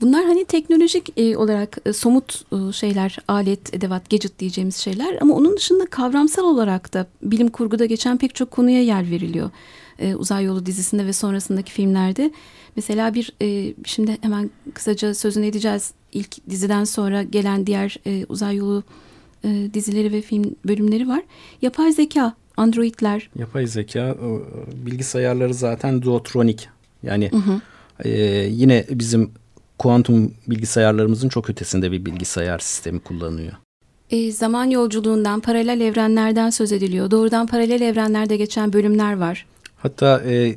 Bunlar 0.00 0.24
hani 0.24 0.44
teknolojik 0.44 1.18
e, 1.18 1.36
olarak 1.36 1.78
e, 1.86 1.92
somut 1.92 2.44
e, 2.52 2.72
şeyler, 2.72 3.18
alet, 3.28 3.74
edevat, 3.74 4.10
gadget 4.10 4.38
diyeceğimiz 4.38 4.76
şeyler 4.76 5.18
ama 5.20 5.34
onun 5.34 5.56
dışında 5.56 5.86
kavramsal 5.86 6.44
olarak 6.44 6.94
da 6.94 7.06
bilim 7.22 7.48
kurguda 7.48 7.84
geçen 7.84 8.18
pek 8.18 8.34
çok 8.34 8.50
konuya 8.50 8.82
yer 8.82 9.10
veriliyor. 9.10 9.50
E, 9.98 10.14
Uzay 10.14 10.44
Yolu 10.44 10.66
dizisinde 10.66 11.06
ve 11.06 11.12
sonrasındaki 11.12 11.72
filmlerde. 11.72 12.30
Mesela 12.76 13.14
bir 13.14 13.32
e, 13.42 13.74
şimdi 13.84 14.18
hemen 14.20 14.50
kısaca 14.74 15.14
sözünü 15.14 15.46
edeceğiz. 15.46 15.92
İlk 16.12 16.50
diziden 16.50 16.84
sonra 16.84 17.22
gelen 17.22 17.66
diğer 17.66 17.96
e, 18.06 18.26
Uzay 18.28 18.56
Yolu 18.56 18.82
e, 19.44 19.70
dizileri 19.74 20.12
ve 20.12 20.22
film 20.22 20.54
bölümleri 20.64 21.08
var. 21.08 21.22
Yapay 21.62 21.92
zeka, 21.92 22.34
androidler. 22.56 23.30
Yapay 23.38 23.66
zeka, 23.66 24.16
bilgisayarları 24.86 25.54
zaten 25.54 26.02
duotronik. 26.02 26.68
Yani 27.02 27.30
hı 27.30 27.36
hı. 27.36 27.60
E, 28.04 28.10
yine 28.50 28.84
bizim 28.90 29.30
kuantum 29.78 30.34
bilgisayarlarımızın 30.46 31.28
çok 31.28 31.50
ötesinde 31.50 31.92
bir 31.92 32.04
bilgisayar 32.04 32.58
sistemi 32.58 33.00
kullanıyor. 33.00 33.52
E, 34.10 34.32
zaman 34.32 34.64
yolculuğundan, 34.64 35.40
paralel 35.40 35.80
evrenlerden 35.80 36.50
söz 36.50 36.72
ediliyor. 36.72 37.10
Doğrudan 37.10 37.46
paralel 37.46 37.80
evrenlerde 37.80 38.36
geçen 38.36 38.72
bölümler 38.72 39.16
var. 39.16 39.46
Hatta 39.78 40.22
e, 40.26 40.54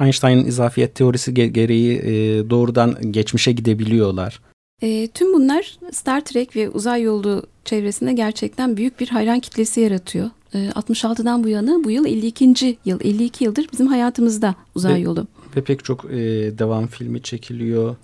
Einstein'ın 0.00 0.46
izafiyet 0.46 0.94
teorisi 0.94 1.34
gereği 1.34 1.98
e, 1.98 2.10
doğrudan 2.50 3.12
geçmişe 3.12 3.52
gidebiliyorlar. 3.52 4.40
E, 4.82 5.08
tüm 5.08 5.34
bunlar 5.34 5.78
Star 5.92 6.24
Trek 6.24 6.56
ve 6.56 6.70
uzay 6.70 7.02
yolu 7.02 7.42
çevresinde 7.64 8.12
gerçekten 8.12 8.76
büyük 8.76 9.00
bir 9.00 9.08
hayran 9.08 9.40
kitlesi 9.40 9.80
yaratıyor. 9.80 10.30
E, 10.54 10.58
66'dan 10.58 11.44
bu 11.44 11.48
yana 11.48 11.84
bu 11.84 11.90
yıl 11.90 12.06
52. 12.06 12.78
yıl, 12.84 13.00
52 13.04 13.44
yıldır 13.44 13.66
bizim 13.72 13.86
hayatımızda 13.86 14.54
uzay 14.74 14.94
ve, 14.94 14.98
yolu. 14.98 15.26
Ve 15.56 15.64
pek 15.64 15.84
çok 15.84 16.04
e, 16.04 16.18
devam 16.58 16.86
filmi 16.86 17.22
çekiliyor. 17.22 17.96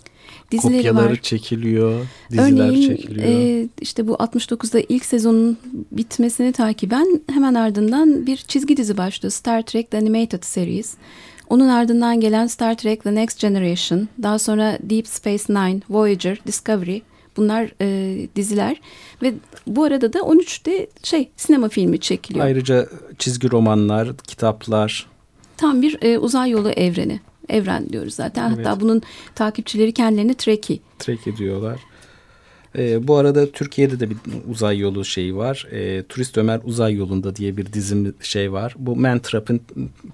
Dizileri 0.51 0.77
Kopyaları 0.77 1.11
var. 1.11 1.15
çekiliyor, 1.15 2.05
diziler 2.31 2.67
Örneğin, 2.67 2.89
çekiliyor. 2.89 3.27
E, 3.27 3.67
işte 3.81 4.07
bu 4.07 4.13
69'da 4.13 4.79
ilk 4.89 5.05
sezonun 5.05 5.57
bitmesini 5.91 6.51
takiben 6.51 7.21
hemen 7.33 7.53
ardından 7.53 8.25
bir 8.25 8.37
çizgi 8.37 8.77
dizi 8.77 8.97
başladı. 8.97 9.31
Star 9.31 9.61
Trek 9.61 9.91
The 9.91 9.97
Animated 9.97 10.43
Series. 10.43 10.93
Onun 11.49 11.67
ardından 11.67 12.19
gelen 12.19 12.47
Star 12.47 12.77
Trek 12.77 13.03
The 13.03 13.15
Next 13.15 13.39
Generation, 13.39 14.07
daha 14.23 14.39
sonra 14.39 14.77
Deep 14.83 15.07
Space 15.07 15.43
Nine, 15.53 15.81
Voyager, 15.89 16.41
Discovery 16.47 17.01
bunlar 17.37 17.71
e, 17.81 18.27
diziler 18.35 18.81
ve 19.21 19.33
bu 19.67 19.83
arada 19.83 20.13
da 20.13 20.19
13'te 20.19 20.87
şey 21.03 21.29
sinema 21.37 21.69
filmi 21.69 21.99
çekiliyor. 21.99 22.45
Ayrıca 22.45 22.87
çizgi 23.19 23.51
romanlar, 23.51 24.17
kitaplar. 24.17 25.07
Tam 25.57 25.81
bir 25.81 25.97
e, 26.01 26.17
uzay 26.17 26.49
yolu 26.49 26.69
evreni. 26.69 27.19
Evren 27.51 27.89
diyoruz 27.89 28.13
zaten. 28.13 28.53
Evet. 28.55 28.65
Hatta 28.65 28.81
bunun 28.81 29.01
takipçileri 29.35 29.93
kendilerini 29.93 30.35
Trekkie. 30.35 30.79
Trekkie 30.99 31.37
diyorlar. 31.37 31.79
E, 32.77 33.07
bu 33.07 33.15
arada 33.15 33.51
Türkiye'de 33.51 33.99
de 33.99 34.09
bir 34.09 34.17
uzay 34.49 34.79
yolu 34.79 35.05
şeyi 35.05 35.35
var. 35.35 35.67
E, 35.71 36.03
Turist 36.03 36.37
Ömer 36.37 36.59
Uzay 36.63 36.95
Yolunda 36.95 37.35
diye 37.35 37.57
bir 37.57 37.73
dizim 37.73 38.15
şey 38.21 38.51
var. 38.51 38.75
Bu 38.77 38.95
Mantrap'ın 38.95 39.61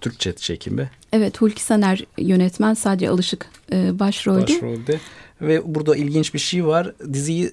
Türkçe 0.02 0.34
çekimi. 0.34 0.89
Evet 1.13 1.41
Hulki 1.41 1.63
Saner 1.63 2.04
yönetmen 2.17 2.73
sadece 2.73 3.10
alışık 3.10 3.45
e, 3.71 4.00
başrolde. 4.00 4.41
Başrolde. 4.41 5.00
Ve 5.41 5.76
burada 5.76 5.95
ilginç 5.95 6.34
bir 6.34 6.39
şey 6.39 6.65
var. 6.65 6.93
Diziyi 7.13 7.52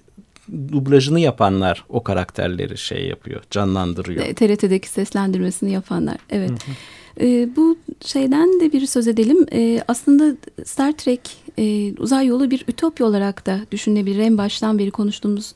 dublajını 0.72 1.20
yapanlar 1.20 1.84
o 1.88 2.02
karakterleri 2.02 2.78
şey 2.78 3.06
yapıyor, 3.06 3.42
canlandırıyor. 3.50 4.24
E, 4.24 4.34
TRT'deki 4.34 4.88
seslendirmesini 4.88 5.72
yapanlar. 5.72 6.16
Evet. 6.30 6.50
Hı 6.50 6.54
hı. 6.54 6.74
E, 7.20 7.56
bu 7.56 7.76
şeyden 8.04 8.60
de 8.60 8.72
bir 8.72 8.86
söz 8.86 9.08
edelim. 9.08 9.46
E, 9.52 9.82
aslında 9.88 10.36
Star 10.64 10.92
Trek 10.92 11.20
e, 11.58 11.94
uzay 11.98 12.26
yolu 12.26 12.50
bir 12.50 12.64
ütopya 12.68 13.06
olarak 13.06 13.46
da 13.46 13.60
düşünülebilir. 13.72 14.18
En 14.18 14.38
baştan 14.38 14.78
beri 14.78 14.90
konuştuğumuz 14.90 15.54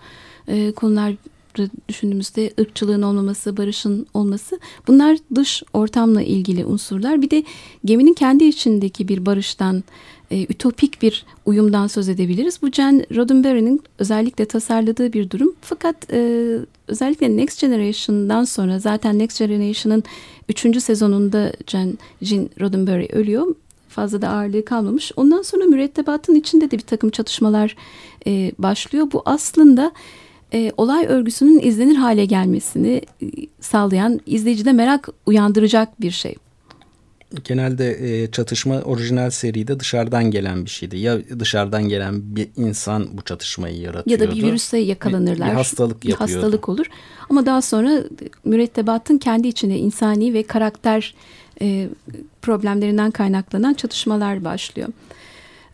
e, 0.49 0.73
konular 0.73 1.15
düşündüğümüzde 1.89 2.53
ırkçılığın 2.61 3.03
olmaması, 3.03 3.57
barışın 3.57 4.07
olması 4.15 4.61
bunlar 4.87 5.19
dış 5.35 5.63
ortamla 5.73 6.23
ilgili 6.23 6.65
unsurlar. 6.65 7.23
Bir 7.23 7.31
de 7.31 7.45
geminin 7.85 8.15
kendi 8.15 8.45
içindeki 8.45 9.09
bir 9.09 9.27
barıştan, 9.27 9.85
e, 10.31 10.43
ütopik 10.43 11.03
bir 11.03 11.25
uyumdan 11.47 11.87
söz 11.87 12.09
edebiliriz. 12.09 12.63
Bu 12.63 12.71
Jen 12.71 13.07
Roddenberry'nin 13.17 13.83
özellikle 13.99 14.45
tasarladığı 14.45 15.13
bir 15.13 15.31
durum. 15.31 15.55
Fakat 15.61 16.13
e, 16.13 16.51
özellikle 16.89 17.37
Next 17.37 17.61
Generation'dan 17.61 18.45
sonra 18.45 18.79
zaten 18.79 19.19
Next 19.19 19.39
Generation'ın 19.39 20.03
üçüncü 20.49 20.81
sezonunda 20.81 21.53
Jen, 21.67 21.99
Jean 22.23 22.51
Roddenberry 22.61 23.09
ölüyor. 23.13 23.55
Fazla 23.89 24.23
da 24.23 24.29
ağırlığı 24.29 24.65
kalmamış. 24.65 25.13
Ondan 25.17 25.43
sonra 25.43 25.65
mürettebatın 25.65 26.35
içinde 26.35 26.71
de 26.71 26.77
bir 26.77 26.83
takım 26.83 27.11
çatışmalar 27.11 27.77
e, 28.27 28.53
başlıyor. 28.59 29.09
Bu 29.13 29.23
aslında 29.25 29.93
e, 30.53 30.73
olay 30.77 31.07
örgüsünün 31.07 31.59
izlenir 31.59 31.97
hale 31.97 32.25
gelmesini 32.25 33.03
e, 33.23 33.27
sağlayan, 33.61 34.21
izleyicide 34.27 34.73
merak 34.73 35.09
uyandıracak 35.27 36.01
bir 36.01 36.11
şey. 36.11 36.35
Genelde 37.45 38.23
e, 38.23 38.31
çatışma 38.31 38.81
orijinal 38.81 39.31
seride 39.31 39.81
dışarıdan 39.81 40.25
gelen 40.31 40.65
bir 40.65 40.71
şeydi. 40.71 40.99
Ya 40.99 41.19
dışarıdan 41.41 41.89
gelen 41.89 42.37
bir 42.37 42.49
insan 42.57 43.09
bu 43.13 43.23
çatışmayı 43.23 43.81
yaratıyordu. 43.81 44.25
Ya 44.25 44.31
da 44.31 44.37
bir 44.37 44.43
virüse 44.43 44.79
yakalanırlar. 44.79 45.47
Bir, 45.47 45.53
bir 45.53 45.57
hastalık 45.57 46.03
bir 46.03 46.09
yapıyordu. 46.09 46.35
hastalık 46.35 46.69
olur. 46.69 46.87
Ama 47.31 47.47
daha 47.47 47.63
sonra 47.63 48.05
mürettebatın 48.45 49.19
kendi 49.19 49.49
içinde 49.49 49.79
insani 49.79 50.35
ve 50.35 50.43
karakter 50.43 51.15
e, 51.61 51.89
problemlerinden 52.43 53.11
kaynaklanan 53.11 53.75
çatışmalar 53.75 54.45
başlıyor. 54.45 54.89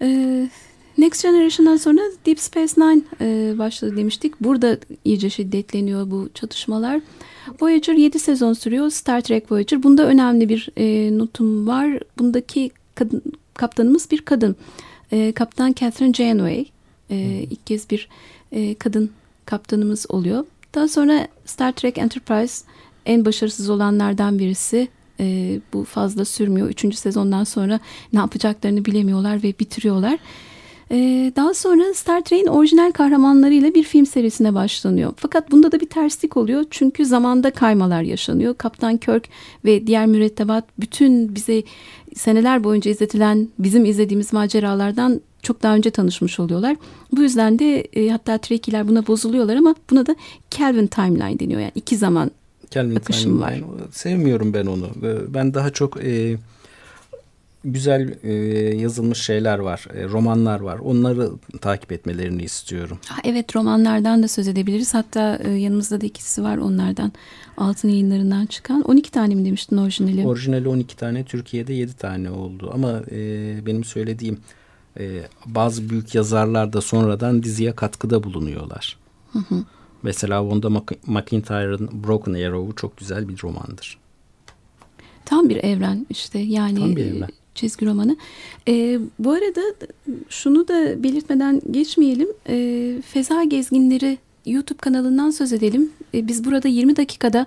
E, 0.03 0.49
Next 0.99 1.23
Generation'dan 1.23 1.77
sonra 1.77 2.01
Deep 2.27 2.41
Space 2.41 2.73
Nine 2.77 3.03
e, 3.21 3.59
başladı 3.59 3.97
demiştik. 3.97 4.41
Burada 4.41 4.79
iyice 5.05 5.31
şiddetleniyor 5.31 6.11
bu 6.11 6.29
çatışmalar. 6.35 7.01
Voyager 7.61 7.95
7 7.95 8.19
sezon 8.19 8.53
sürüyor. 8.53 8.91
Star 8.91 9.21
Trek 9.21 9.53
Voyager. 9.53 9.83
Bunda 9.83 10.07
önemli 10.07 10.49
bir 10.49 10.69
e, 10.77 11.19
notum 11.19 11.67
var. 11.67 12.01
Bundaki 12.19 12.71
kadın, 12.95 13.23
kaptanımız 13.55 14.11
bir 14.11 14.23
kadın. 14.23 14.57
E, 15.13 15.33
Kaptan 15.33 15.73
Catherine 15.73 16.15
Janeway. 16.15 16.65
E, 17.11 17.17
ilk 17.51 17.67
kez 17.67 17.91
bir 17.91 18.09
e, 18.53 18.75
kadın 18.75 19.11
kaptanımız 19.47 20.07
oluyor. 20.09 20.45
Daha 20.75 20.89
sonra 20.89 21.29
Star 21.45 21.73
Trek 21.73 21.99
Enterprise 21.99 22.65
en 23.07 23.25
başarısız 23.25 23.71
olanlardan 23.71 24.39
birisi. 24.39 24.89
E, 25.21 25.59
bu 25.73 25.85
fazla 25.85 26.25
sürmüyor. 26.25 26.69
Üçüncü 26.69 26.97
sezondan 26.97 27.45
sonra 27.45 27.81
ne 28.13 28.19
yapacaklarını 28.19 28.85
bilemiyorlar 28.85 29.43
ve 29.43 29.55
bitiriyorlar. 29.59 30.19
Ee, 30.95 31.33
daha 31.37 31.55
sonra 31.55 31.95
Star 31.95 32.21
Trek'in 32.21 32.47
orijinal 32.47 32.93
kahramanlarıyla 32.93 33.75
bir 33.75 33.83
film 33.83 34.07
serisine 34.07 34.55
başlanıyor. 34.55 35.13
Fakat 35.17 35.51
bunda 35.51 35.73
da 35.73 35.81
bir 35.81 35.89
terslik 35.89 36.37
oluyor. 36.37 36.65
Çünkü 36.71 37.05
zamanda 37.05 37.51
kaymalar 37.51 38.03
yaşanıyor. 38.03 38.55
Kaptan 38.55 38.97
Kirk 38.97 39.29
ve 39.65 39.87
diğer 39.87 40.07
mürettebat 40.07 40.65
bütün 40.79 41.35
bize 41.35 41.63
seneler 42.15 42.65
boyunca 42.65 42.91
izletilen 42.91 43.49
bizim 43.59 43.85
izlediğimiz 43.85 44.33
maceralardan 44.33 45.21
çok 45.43 45.63
daha 45.63 45.75
önce 45.75 45.91
tanışmış 45.91 46.41
oluyorlar. 46.41 46.77
Bu 47.13 47.23
yüzden 47.23 47.59
de 47.59 47.81
e, 47.81 48.09
hatta 48.09 48.39
Trekkiler 48.39 48.89
buna 48.89 49.07
bozuluyorlar 49.07 49.57
ama 49.57 49.75
buna 49.91 50.07
da 50.07 50.17
Kelvin 50.51 50.87
Timeline 50.87 51.39
deniyor. 51.39 51.61
Yani 51.61 51.73
iki 51.75 51.97
zaman 51.97 52.31
Kelvin 52.71 52.97
akışım 52.97 53.41
var. 53.41 53.55
Timeline. 53.55 53.83
Sevmiyorum 53.93 54.55
ben 54.55 54.67
onu. 54.67 54.89
Ben 55.29 55.55
daha 55.55 55.71
çok 55.71 56.05
e, 56.05 56.37
güzel 57.65 58.15
e, 58.23 58.33
yazılmış 58.77 59.19
şeyler 59.19 59.59
var, 59.59 59.87
e, 59.95 60.05
romanlar 60.05 60.61
var. 60.61 60.79
Onları 60.79 61.31
takip 61.61 61.93
etmelerini 61.93 62.43
istiyorum. 62.43 62.99
Evet 63.25 63.57
romanlardan 63.57 64.23
da 64.23 64.29
söz 64.29 64.49
edebiliriz. 64.49 64.95
Hatta 64.95 65.39
e, 65.45 65.51
yanımızda 65.51 66.01
da 66.01 66.07
ikisi 66.07 66.43
var 66.43 66.57
onlardan. 66.57 67.13
Altın 67.57 67.89
yayınlarından 67.89 68.47
çıkan. 68.47 68.83
12 68.83 69.11
tane 69.11 69.35
mi 69.35 69.45
demiştin 69.45 69.77
orijinali? 69.77 70.27
Orijinali 70.27 70.69
12 70.69 70.97
tane, 70.97 71.25
Türkiye'de 71.25 71.73
7 71.73 71.93
tane 71.93 72.31
oldu. 72.31 72.71
Ama 72.75 73.03
e, 73.11 73.17
benim 73.67 73.85
söylediğim 73.85 74.39
e, 74.99 75.23
bazı 75.47 75.91
büyük 75.91 76.15
yazarlar 76.15 76.73
da 76.73 76.81
sonradan 76.81 77.43
diziye 77.43 77.73
katkıda 77.73 78.23
bulunuyorlar. 78.23 78.99
Mesela 80.03 80.41
Wanda 80.43 80.83
McIntyre'ın 81.07 82.05
Broken 82.05 82.35
Arrow'u 82.35 82.75
çok 82.75 82.97
güzel 82.97 83.29
bir 83.29 83.43
romandır. 83.43 83.99
Tam 85.25 85.49
bir 85.49 85.57
evren 85.57 86.07
işte 86.11 86.39
yani 86.39 86.79
Tam 86.79 86.97
bir 86.97 87.07
evren. 87.07 87.31
Çizgi 87.55 87.87
romanı. 87.87 88.17
E, 88.69 88.99
bu 89.19 89.31
arada 89.31 89.61
şunu 90.29 90.69
da 90.69 91.03
belirtmeden 91.03 91.63
geçmeyelim. 91.71 92.29
E, 92.49 93.03
Feza 93.03 93.45
Gezginleri 93.45 94.19
YouTube 94.47 94.79
kanalından 94.79 95.31
söz 95.31 95.53
edelim. 95.53 95.91
E, 96.15 96.29
biz 96.29 96.45
burada 96.45 96.69
20 96.69 96.97
dakikada 96.97 97.47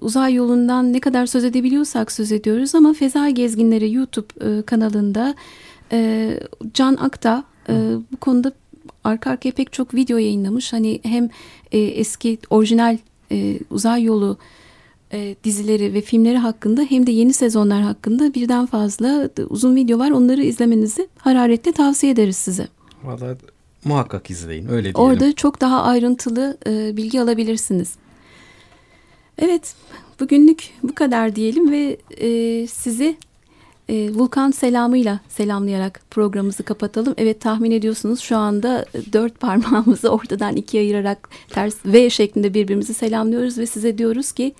uzay 0.00 0.34
yolundan 0.34 0.92
ne 0.92 1.00
kadar 1.00 1.26
söz 1.26 1.44
edebiliyorsak 1.44 2.12
söz 2.12 2.32
ediyoruz 2.32 2.74
ama 2.74 2.92
Feza 2.92 3.30
Gezginleri 3.30 3.92
YouTube 3.92 4.26
e, 4.40 4.62
kanalında 4.62 5.34
e, 5.92 6.30
Can 6.74 6.96
Akta 6.96 7.44
e, 7.68 7.72
bu 8.12 8.16
konuda 8.16 8.52
arka 9.04 9.30
arkaya 9.30 9.50
pek 9.50 9.72
çok 9.72 9.94
video 9.94 10.18
yayınlamış. 10.18 10.72
Hani 10.72 11.00
hem 11.02 11.28
e, 11.72 11.78
eski 11.78 12.38
orijinal 12.50 12.98
e, 13.32 13.58
uzay 13.70 14.02
yolu 14.02 14.38
e, 15.12 15.36
dizileri 15.44 15.94
ve 15.94 16.00
filmleri 16.00 16.38
hakkında 16.38 16.82
hem 16.82 17.06
de 17.06 17.10
yeni 17.10 17.32
sezonlar 17.32 17.82
hakkında 17.82 18.34
birden 18.34 18.66
fazla 18.66 19.30
uzun 19.48 19.76
video 19.76 19.98
var. 19.98 20.10
Onları 20.10 20.42
izlemenizi 20.42 21.08
hararetle 21.18 21.72
tavsiye 21.72 22.12
ederiz 22.12 22.36
size. 22.36 22.68
Valla 23.04 23.36
muhakkak 23.84 24.30
izleyin 24.30 24.68
öyle 24.68 24.82
diyelim. 24.82 25.00
Orada 25.00 25.32
çok 25.32 25.60
daha 25.60 25.82
ayrıntılı 25.82 26.56
e, 26.66 26.96
bilgi 26.96 27.20
alabilirsiniz. 27.20 27.94
Evet, 29.38 29.74
bugünlük 30.20 30.70
bu 30.82 30.94
kadar 30.94 31.36
diyelim 31.36 31.70
ve 31.70 31.96
e, 32.10 32.66
sizi 32.66 33.16
e, 33.88 34.10
Vulkan 34.14 34.50
selamıyla 34.50 35.20
selamlayarak 35.28 36.00
programımızı 36.10 36.62
kapatalım. 36.62 37.14
Evet 37.18 37.40
tahmin 37.40 37.70
ediyorsunuz 37.70 38.20
şu 38.20 38.36
anda 38.36 38.86
dört 39.12 39.40
parmağımızı 39.40 40.08
ortadan 40.08 40.56
ikiye 40.56 40.82
ayırarak 40.82 41.28
ters 41.48 41.76
V 41.86 42.10
şeklinde 42.10 42.54
birbirimizi 42.54 42.94
selamlıyoruz 42.94 43.58
ve 43.58 43.66
size 43.66 43.98
diyoruz 43.98 44.32
ki 44.32 44.54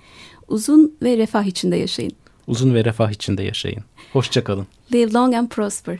uzun 0.47 0.97
ve 1.03 1.17
refah 1.17 1.43
içinde 1.43 1.75
yaşayın. 1.75 2.11
Uzun 2.47 2.73
ve 2.75 2.85
refah 2.85 3.11
içinde 3.11 3.43
yaşayın. 3.43 3.83
Hoşçakalın. 4.13 4.67
Live 4.93 5.13
long 5.13 5.33
and 5.33 5.49
prosper. 5.49 5.99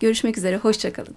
Görüşmek 0.00 0.38
üzere, 0.38 0.56
hoşçakalın. 0.56 1.14